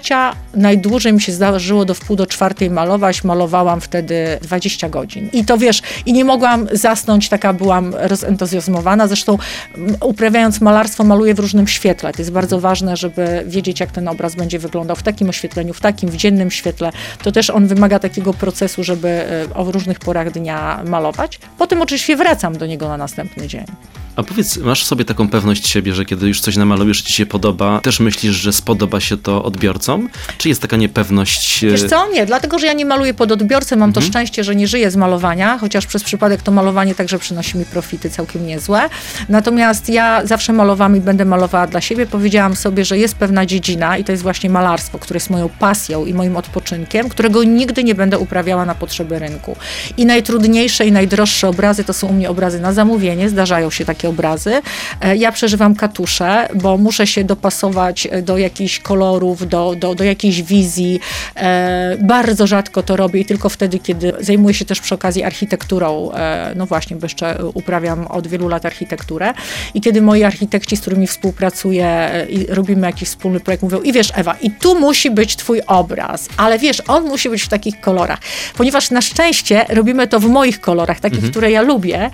[0.56, 5.30] najdłużej mi się zdarzyło do wpół do czwartej malować, malowałam wtedy 20 godzin.
[5.34, 9.08] I to wiesz, i nie mogłam zasnąć, taka byłam rozentuzjazmowana zatrzymowana.
[9.08, 9.38] Zresztą
[9.78, 12.14] m, uprawiając malarstwo, maluję w różnym świetle.
[12.14, 15.82] To jest bardzo ważne, żeby wiedzieć, jak ten obraz będzie wyglądał w takim oświetleniu, w
[15.82, 16.92] takim, w dziennym świetle.
[17.24, 21.40] To też on wymaga takiego procesu, żeby e, o różnych porach dnia malować.
[21.58, 23.66] Potem oczywiście wracam do niego na następny dzień.
[24.16, 27.26] A powiedz, masz w sobie taką pewność siebie, że kiedy już coś namalujesz, ci się
[27.26, 30.10] podoba, też myślisz, że spodoba się to odbiorcom?
[30.38, 31.64] Czy jest taka niepewność?
[31.64, 32.10] e, Wiesz co?
[32.12, 34.96] Nie, dlatego, że ja nie maluję pod odbiorcę, mam to szczęście, że nie żyję z
[34.96, 38.90] malowania, chociaż przez przypadek to malowanie także przynosi mi profity całkiem niezłe.
[39.30, 42.06] Natomiast ja zawsze malowałam i będę malowała dla siebie.
[42.06, 46.06] Powiedziałam sobie, że jest pewna dziedzina i to jest właśnie malarstwo, które jest moją pasją
[46.06, 49.56] i moim odpoczynkiem, którego nigdy nie będę uprawiała na potrzeby rynku.
[49.98, 54.03] I najtrudniejsze i najdroższe obrazy to są u mnie obrazy na zamówienie, zdarzają się takie
[54.08, 54.62] obrazy.
[55.02, 60.04] E, Ja przeżywam katusze, bo muszę się dopasować e, do jakichś kolorów, do, do, do
[60.04, 61.00] jakiejś wizji.
[61.36, 66.10] E, Bardzo rzadko to robię i tylko wtedy, kiedy zajmuję się też przy okazji architekturą.
[66.56, 69.34] No właśnie, bo jeszcze uprawiam od wielu lat architekturę.
[69.74, 74.12] I kiedy moi architekci, z którymi współpracuję i robimy jakiś wspólny projekt, mówią i wiesz
[74.16, 78.20] Ewa, i tu musi być twój obraz, ale wiesz, on musi być w takich kolorach.
[78.58, 82.10] Ponieważ na szczęście robimy to w moich kolorach, takich, które ja lubię,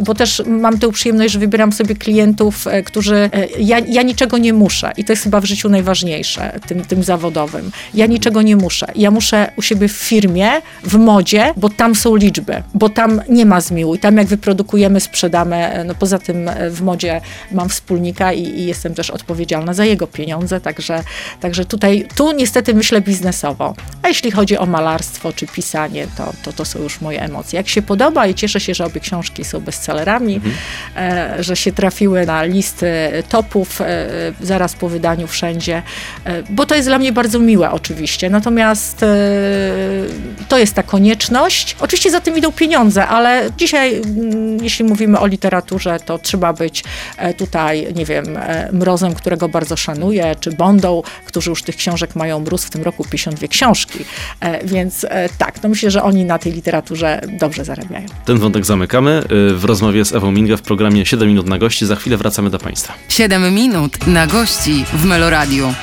[0.00, 4.38] bo też mam tę przyjemność, że wybieram sobie klientów, e, którzy, e, ja, ja niczego
[4.38, 7.70] nie muszę i to jest chyba w życiu najważniejsze, tym, tym zawodowym.
[7.94, 8.86] Ja niczego nie muszę.
[8.94, 10.50] Ja muszę u siebie w firmie,
[10.82, 15.00] w modzie, bo tam są liczby, bo tam nie ma zmiłu i tam jak wyprodukujemy,
[15.00, 17.20] sprzedamy, e, no poza tym w modzie
[17.52, 21.02] mam wspólnika i, i jestem też odpowiedzialna za jego pieniądze, także,
[21.40, 23.74] także tutaj, tu niestety myślę biznesowo.
[24.02, 27.56] A jeśli chodzi o malarstwo czy pisanie, to, to, to są już moje emocje.
[27.56, 30.40] Jak się podoba i cieszę się, że obie książki są bestsellerami,
[30.93, 30.93] e,
[31.40, 32.86] że się trafiły na listy
[33.28, 34.06] topów e,
[34.40, 35.82] zaraz po wydaniu wszędzie,
[36.24, 38.30] e, bo to jest dla mnie bardzo miłe oczywiście.
[38.30, 39.06] Natomiast e,
[40.48, 41.76] to jest ta konieczność.
[41.80, 46.84] Oczywiście za tym idą pieniądze, ale dzisiaj, mm, jeśli mówimy o literaturze, to trzeba być
[47.16, 52.16] e, tutaj, nie wiem, e, Mrozem, którego bardzo szanuję, czy Bondą, którzy już tych książek
[52.16, 53.98] mają mróz w tym roku 52 książki.
[54.40, 58.06] E, Więc e, tak, no myślę, że oni na tej literaturze dobrze zarabiają.
[58.24, 59.22] Ten wątek zamykamy
[59.54, 61.86] w rozmowie z Ewą Mingę w programie 7 minut na gości.
[61.86, 62.94] Za chwilę wracamy do Państwa.
[63.08, 65.74] 7 minut na gości w Meloradiu.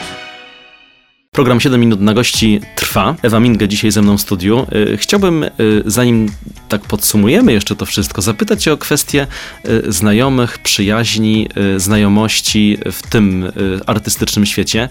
[1.32, 3.16] Program 7 minut na gości trwa.
[3.22, 4.68] Ewa Minge dzisiaj ze mną w studiu.
[4.94, 5.50] Y, Chciałbym, y,
[5.86, 6.32] zanim
[6.70, 9.28] tak podsumujemy jeszcze to wszystko, zapytać Cię o kwestię
[9.66, 13.52] y, znajomych, przyjaźni, znajomości w tym
[13.86, 14.90] artystycznym świecie.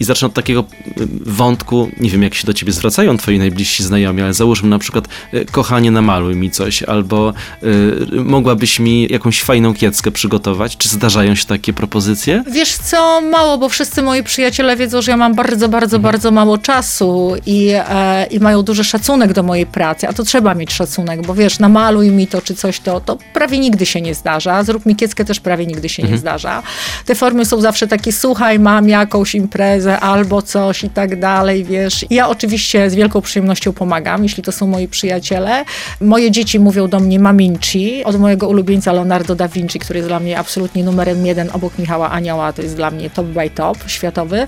[0.00, 3.82] I zacznę od takiego y, wątku, nie wiem jak się do Ciebie zwracają Twoi najbliżsi
[3.82, 7.32] znajomi, ale załóżmy na przykład, y, kochanie namaluj mi coś, albo
[7.62, 10.76] y, mogłabyś mi jakąś fajną kieckę przygotować.
[10.76, 12.44] Czy zdarzają się takie propozycje?
[12.52, 16.58] Wiesz co, mało, bo wszyscy moi przyjaciele wiedzą, że ja mam bardzo, bardzo, bardzo mało
[16.58, 21.26] czasu i, e, i mają duży szacunek do mojej pracy, a to trzeba mieć szacunek,
[21.26, 24.86] bo wiesz, namaluj mi to czy coś, to, to prawie nigdy się nie zdarza, zrób
[24.86, 26.62] mi kieckę też prawie nigdy się nie zdarza.
[27.06, 32.06] Te formy są zawsze takie, słuchaj, mam jakąś imprezę albo coś i tak dalej, wiesz.
[32.10, 35.64] Ja oczywiście z wielką przyjemnością pomagam, jeśli to są moi przyjaciele.
[36.00, 40.20] Moje dzieci mówią do mnie maminci, od mojego ulubieńca Leonardo da Vinci, który jest dla
[40.20, 44.46] mnie absolutnie numerem jeden obok Michała Anioła, to jest dla mnie top by top, światowy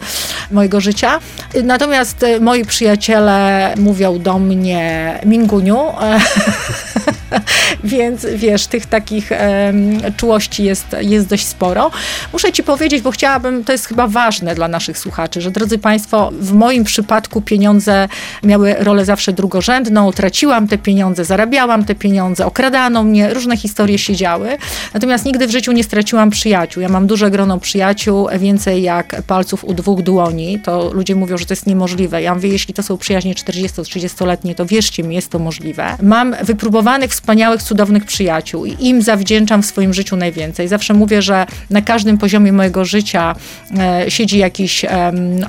[0.51, 1.19] mojego życia.
[1.65, 5.79] Natomiast e, moi przyjaciele mówią do mnie Minguniu,
[7.85, 11.91] więc wiesz, tych takich em, czułości jest, jest dość sporo.
[12.33, 16.31] Muszę ci powiedzieć, bo chciałabym, to jest chyba ważne dla naszych słuchaczy, że drodzy Państwo,
[16.41, 18.09] w moim przypadku pieniądze
[18.43, 24.17] miały rolę zawsze drugorzędną, traciłam te pieniądze, zarabiałam te pieniądze, okradano mnie, różne historie się
[24.17, 24.57] działy.
[24.95, 26.83] Natomiast nigdy w życiu nie straciłam przyjaciół.
[26.83, 30.59] Ja mam duże grono przyjaciół, więcej jak palców u dwóch dłoni.
[30.65, 32.23] To ludzie mówią, że to jest niemożliwe.
[32.23, 35.97] Ja mówię, jeśli to są przyjaźnie 40-30-letnie, to wierzcie mi, jest to możliwe.
[36.03, 40.69] Mam wypróbowanych, wspaniałych, cudownych przyjaciół i im zawdzięczam w swoim życiu najwięcej.
[40.69, 43.35] Zawsze mówię, że na każdym poziomie mojego życia
[43.79, 44.91] e, siedzi jakiś em,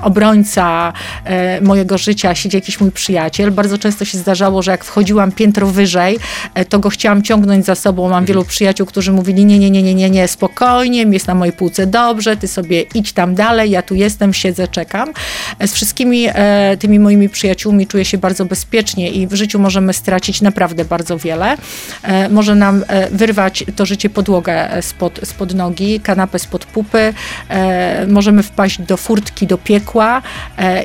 [0.02, 0.92] obrońca
[1.24, 3.50] e, mojego życia, siedzi jakiś mój przyjaciel.
[3.50, 6.18] Bardzo często się zdarzało, że jak wchodziłam piętro wyżej,
[6.54, 8.08] e, to go chciałam ciągnąć za sobą.
[8.08, 11.52] Mam wielu przyjaciół, którzy mówili, nie, nie, nie, nie, nie, nie, spokojnie, jest na mojej
[11.52, 15.12] półce dobrze, ty sobie idź tam dalej, ja tu jestem, siedzę, czekam.
[15.58, 19.92] E, Z wszystkimi e, tymi moimi przyjaciółmi czuję się bardzo bezpiecznie i w życiu możemy
[19.92, 21.56] stracić naprawdę bardzo wiele.
[22.02, 27.14] E, może nam e, wyrwać to życie podłogę spod, spod nogi, kanapę spod pupy,
[27.48, 30.22] e, możemy wpaść do furtki, do piekła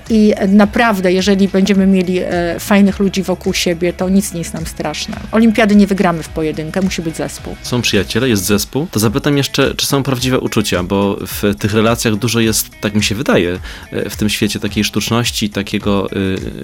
[0.09, 2.19] i naprawdę, jeżeli będziemy mieli
[2.59, 5.17] fajnych ludzi wokół siebie, to nic nie jest nam straszne.
[5.31, 7.55] Olimpiady nie wygramy w pojedynkę, musi być zespół.
[7.61, 8.87] Są przyjaciele, jest zespół.
[8.91, 13.03] To zapytam jeszcze, czy są prawdziwe uczucia, bo w tych relacjach dużo jest, tak mi
[13.03, 13.59] się wydaje,
[13.91, 16.09] w tym świecie takiej sztuczności, takiego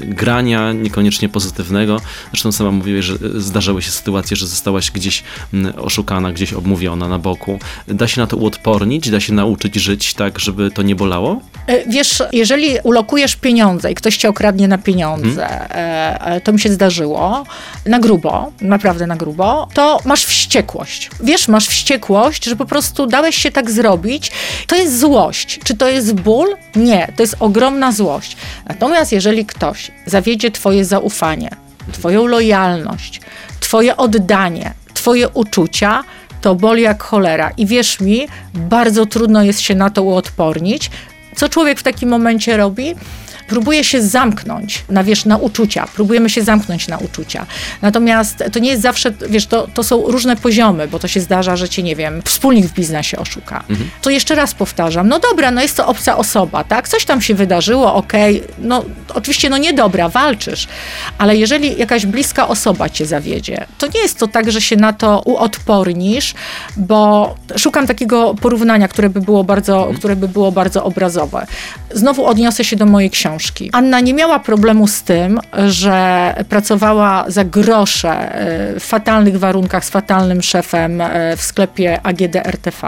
[0.01, 2.01] grania, niekoniecznie pozytywnego.
[2.32, 5.24] Zresztą sama mówiłeś, że zdarzały się sytuacje, że zostałaś gdzieś
[5.54, 7.60] mm, oszukana, gdzieś obmówiona na boku.
[7.88, 9.10] Da się na to uodpornić?
[9.10, 11.41] Da się nauczyć żyć tak, żeby to nie bolało?
[11.68, 16.41] E, wiesz, jeżeli ulokujesz pieniądze i ktoś cię okradnie na pieniądze, hmm.
[16.41, 17.45] to mi się zdarzyło,
[17.86, 21.10] na grubo, naprawdę na grubo, to masz wściekłość.
[21.24, 24.32] Wiesz, masz wściekłość, że po prostu dałeś się tak zrobić.
[24.68, 25.60] To jest złość.
[25.64, 26.47] Czy to jest ból?
[26.76, 28.38] Nie, to jest ogromna złość.
[28.68, 31.49] Natomiast jeżeli ktoś zawiedzie twoje zaufanie,
[31.91, 33.22] twoją lojalność,
[33.64, 36.03] twoje oddanie, twoje uczucia,
[36.41, 37.51] to boli jak cholera.
[37.57, 40.91] I wierz mi, bardzo trudno jest się na to uodpornić.
[41.36, 42.95] Co człowiek w takim momencie robi?
[43.47, 47.45] Próbuje się zamknąć na, wiesz, na uczucia, próbujemy się zamknąć na uczucia.
[47.81, 51.55] Natomiast to nie jest zawsze, wiesz, to, to są różne poziomy, bo to się zdarza,
[51.55, 53.63] że cię, nie wiem, wspólnik w biznesie oszuka.
[53.69, 53.89] Mhm.
[54.01, 56.87] To jeszcze raz powtarzam, no dobra, no jest to obca osoba, tak?
[56.87, 58.53] Coś tam się wydarzyło, okej, okay.
[58.59, 58.83] no
[59.13, 60.67] oczywiście, no niedobra, walczysz,
[61.17, 64.93] ale jeżeli jakaś bliska osoba cię zawiedzie, to nie jest to tak, że się na
[64.93, 66.33] to uodpornisz,
[66.77, 69.97] bo szukam takiego porównania, które by było bardzo, mhm.
[69.97, 71.47] które by było bardzo obrazowe.
[71.91, 73.69] Znowu odniosę się do mojej książki książki.
[73.73, 79.89] Anna nie miała problemu z tym, że pracowała za grosze e, w fatalnych warunkach z
[79.89, 82.88] fatalnym szefem e, w sklepie AGD RTV.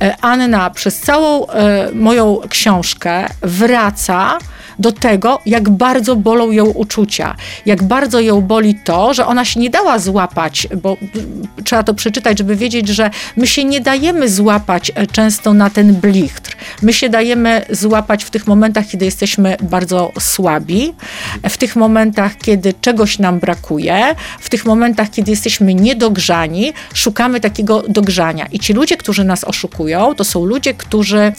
[0.00, 1.46] E, Anna przez całą
[1.94, 4.38] moją książkę wraca
[4.78, 9.60] do tego, jak bardzo bolą ją uczucia, jak bardzo ją boli to, że ona się
[9.60, 10.96] nie dała złapać, bo
[11.64, 16.56] trzeba to przeczytać, żeby wiedzieć, że my się nie dajemy złapać często na ten blichtr.
[16.82, 20.94] My się dajemy złapać w tych momentach, kiedy jesteśmy bardzo słabi,
[21.48, 27.82] w tych momentach, kiedy czegoś nam brakuje, w tych momentach, kiedy jesteśmy niedogrzani, szukamy takiego
[27.88, 28.46] dogrzania.
[28.52, 31.32] I ci ludzie, którzy nas oszukują, to są ludzie, którzy,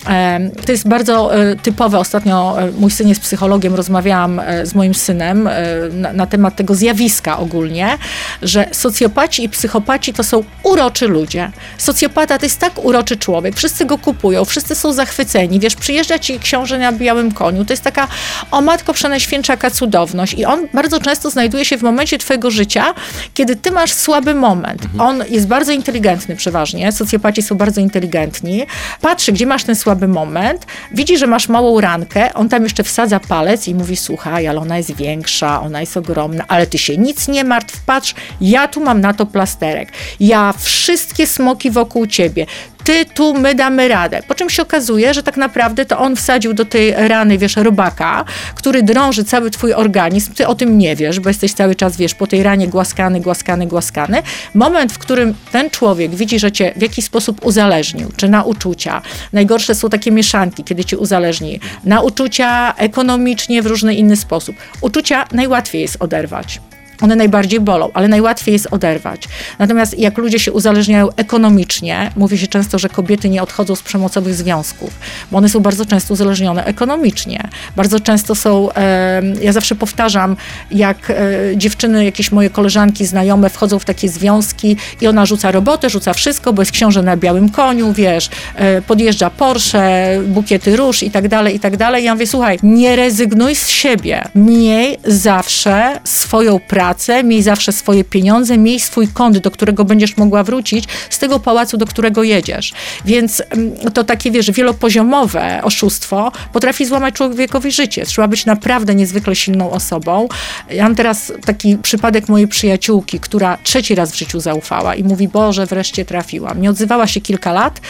[0.66, 4.96] to jest bardzo e, typowe, ostatnio e, mój syn jest psychologiem, rozmawiałam e, z moim
[4.96, 5.50] synem
[5.92, 7.98] na, na temat tego zjawiska ogólnie,
[8.42, 11.52] że socjopaci i psychopaci to są uroczy ludzie.
[11.78, 16.40] Socjopata to jest tak uroczy człowiek, wszyscy go kupują, wszyscy są zachwyceni, wiesz, przyjeżdża ci
[16.40, 18.08] książę na białym koniu, to jest taka
[18.52, 20.34] o matko przenajświętsza jaka cudowność.
[20.34, 22.94] I on bardzo często znajduje się w momencie twojego życia,
[23.34, 24.84] kiedy ty masz słaby moment.
[24.84, 25.02] Mhm.
[25.02, 28.66] On jest bardzo inteligentny przeważnie, socjopaci są bardzo inteligentni,
[29.02, 33.17] patrzy, gdzie masz ten słaby moment, widzi, że masz małą rankę, on tam jeszcze wsadza
[33.20, 37.28] palec i mówi, słuchaj, ale ona jest większa, ona jest ogromna, ale ty się nic
[37.28, 42.46] nie martw, patrz, ja tu mam na to plasterek, ja wszystkie smoki wokół ciebie,
[42.88, 44.22] ty tu, my damy radę.
[44.28, 48.26] Po czym się okazuje, że tak naprawdę to on wsadził do tej rany, wiesz, robaka,
[48.56, 50.34] który drąży cały twój organizm.
[50.34, 53.68] Ty o tym nie wiesz, bo jesteś cały czas, wiesz, po tej ranie głaskany, głaskany,
[53.68, 54.24] głaskany.
[54.54, 59.02] Moment, w którym ten człowiek widzi, że cię w jakiś sposób uzależnił, czy na uczucia.
[59.34, 61.60] Najgorsze są takie mieszanki, kiedy cię uzależni.
[61.84, 64.56] Na uczucia ekonomicznie, w różny inny sposób.
[64.82, 66.60] Uczucia najłatwiej jest oderwać.
[67.02, 69.24] One najbardziej bolą, ale najłatwiej jest oderwać.
[69.60, 74.36] Natomiast jak ludzie się uzależniają ekonomicznie, mówi się często, że kobiety nie odchodzą z przemocowych
[74.36, 74.94] związków,
[75.32, 77.50] bo one są bardzo często uzależnione ekonomicznie.
[77.76, 80.36] Bardzo często są, e, ja zawsze powtarzam,
[80.72, 81.16] jak e,
[81.58, 86.54] dziewczyny, jakieś moje koleżanki, znajome wchodzą w takie związki i ona rzuca robotę, rzuca wszystko,
[86.54, 91.56] bo jest książę na białym koniu, wiesz, e, podjeżdża Porsche, bukiety róż i tak dalej,
[91.56, 92.04] i tak dalej.
[92.04, 94.24] Ja mówię, słuchaj, nie rezygnuj z siebie.
[94.36, 100.18] Miej zawsze swoją pracę, pracę, miej zawsze swoje pieniądze, miej swój kąt, do którego będziesz
[100.18, 102.74] mogła wrócić z tego pałacu, do którego jedziesz.
[103.06, 108.06] Więc mm, to takie, wiesz, wielopoziomowe oszustwo potrafi złamać człowiekowi życie.
[108.06, 110.28] Trzeba być naprawdę niezwykle silną osobą.
[110.72, 115.28] Ja mam teraz taki przypadek mojej przyjaciółki, która trzeci raz w życiu zaufała i mówi,
[115.28, 116.62] Boże, wreszcie trafiłam.
[116.62, 117.82] Nie odzywała się kilka lat.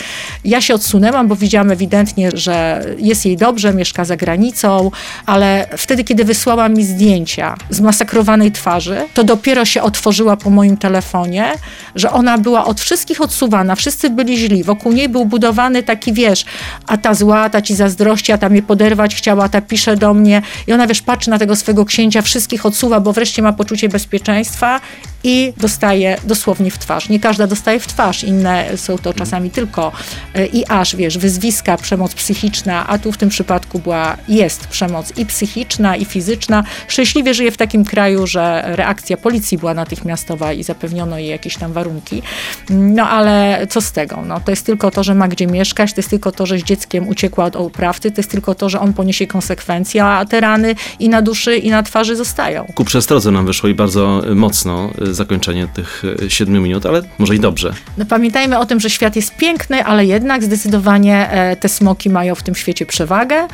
[0.46, 4.92] Ja się odsunęłam, bo widziałam ewidentnie, że jest jej dobrze, mieszka za granicą,
[5.26, 10.78] ale wtedy, kiedy wysłała mi zdjęcia zmasakrowanej twarzy, twarzy, to dopiero się otworzyła po moim
[10.78, 11.54] telefonie,
[11.96, 16.46] że ona była od wszystkich odsuwana, wszyscy byli źli, wokół niej był budowany taki, wiesz,
[16.88, 20.42] a ta zła, ta ci zazdrości, a ta mnie poderwać chciała, ta pisze do mnie
[20.68, 24.80] i ona, wiesz, patrzy na tego swego księcia, wszystkich odsuwa, bo wreszcie ma poczucie bezpieczeństwa
[25.28, 27.10] i dostaje dosłownie w twarz.
[27.10, 29.92] Nie każda dostaje w twarz, inne są to czasami tylko
[30.34, 35.18] e, i aż, wiesz, wyzwiska, przemoc psychiczna, a tu w tym przypadku była, jest przemoc
[35.18, 36.64] i psychiczna, i fizyczna.
[36.88, 41.74] Szczęśliwie żyje w takim kraju, że reakcja policji była natychmiastowa i zapewniono jej jakieś tam
[41.74, 42.22] warunki.
[42.70, 44.22] No ale co z tego?
[44.26, 46.64] No, to jest tylko to, że ma gdzie mieszkać, to jest tylko to, że z
[46.64, 50.76] dzieckiem uciekła od oprawcy, to jest tylko to, że on poniesie konsekwencje, a te rany
[51.00, 52.66] i na duszy, i na twarzy zostają.
[52.76, 57.40] Ku przestrodze nam wyszło i bardzo mocno zakończenie tych e, siedmiu minut, ale może i
[57.40, 57.74] dobrze.
[57.98, 62.36] No, pamiętajmy o tym, że świat jest piękny, ale jednak zdecydowanie e, te smoki mają
[62.36, 63.48] w tym świecie przewagę.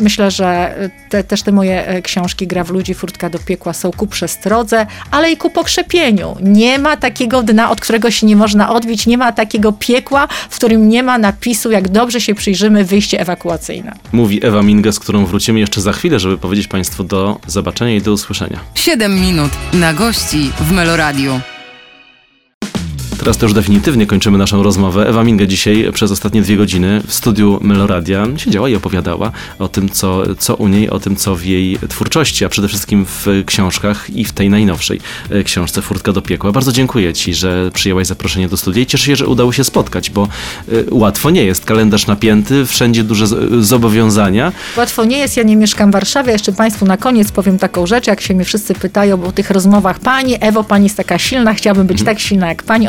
[0.00, 3.90] Myślę, że e, te, też te moje książki Gra w ludzi, Furtka do piekła są
[3.90, 6.36] ku przestrodze, ale i ku pokrzepieniu.
[6.42, 10.56] Nie ma takiego dna, od którego się nie można odbić, nie ma takiego piekła, w
[10.56, 13.92] którym nie ma napisu, jak dobrze się przyjrzymy, wyjście ewakuacyjne.
[14.12, 18.02] Mówi Ewa Minge, z którą wrócimy jeszcze za chwilę, żeby powiedzieć Państwu do zobaczenia i
[18.02, 18.60] do usłyszenia.
[18.74, 21.59] 7 minut na gości w Meloradiu.
[23.20, 25.08] Teraz to już definitywnie kończymy naszą rozmowę.
[25.08, 29.88] Ewa Minge dzisiaj przez ostatnie dwie godziny w studiu Meloradia siedziała i opowiadała o tym,
[29.88, 34.10] co, co u niej, o tym, co w jej twórczości, a przede wszystkim w książkach
[34.10, 35.00] i w tej najnowszej
[35.30, 36.52] e, książce Furtka do piekła.
[36.52, 40.10] Bardzo dziękuję Ci, że przyjęłaś zaproszenie do studia i cieszę się, że udało się spotkać,
[40.10, 40.28] bo
[40.68, 41.64] y, łatwo nie jest.
[41.64, 43.26] Kalendarz napięty, wszędzie duże
[43.62, 44.52] zobowiązania.
[44.76, 46.32] Łatwo nie jest, ja nie mieszkam w Warszawie.
[46.32, 49.98] Jeszcze Państwu na koniec powiem taką rzecz, jak się mnie wszyscy pytają o tych rozmowach.
[49.98, 52.88] Pani Ewo, Pani jest taka silna, chciałabym być tak silna jak Pani,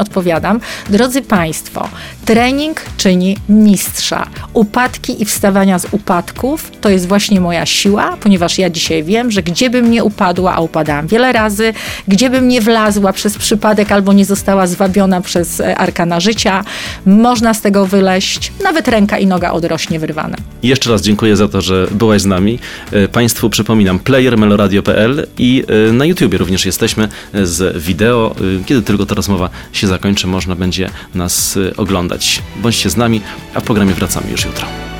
[0.89, 1.89] Drodzy Państwo,
[2.25, 4.27] trening czyni mistrza.
[4.53, 9.43] Upadki i wstawania z upadków to jest właśnie moja siła, ponieważ ja dzisiaj wiem, że
[9.43, 11.73] gdzie bym nie upadła, a upadałam wiele razy,
[12.07, 16.63] gdzie bym nie wlazła przez przypadek albo nie została zwabiona przez e, arkana życia,
[17.05, 20.37] można z tego wyleść, nawet ręka i noga odrośnie wyrwane.
[20.63, 22.59] Jeszcze raz dziękuję za to, że byłaś z nami.
[22.91, 28.35] E, Państwu przypominam player meloradio.pl i e, na YouTubie również jesteśmy z wideo.
[28.65, 32.41] Kiedy tylko ta rozmowa się zakończy, można będzie nas e, oglądać.
[32.55, 33.21] Bądźcie z nami,
[33.53, 34.90] a w programie wracamy już jutro.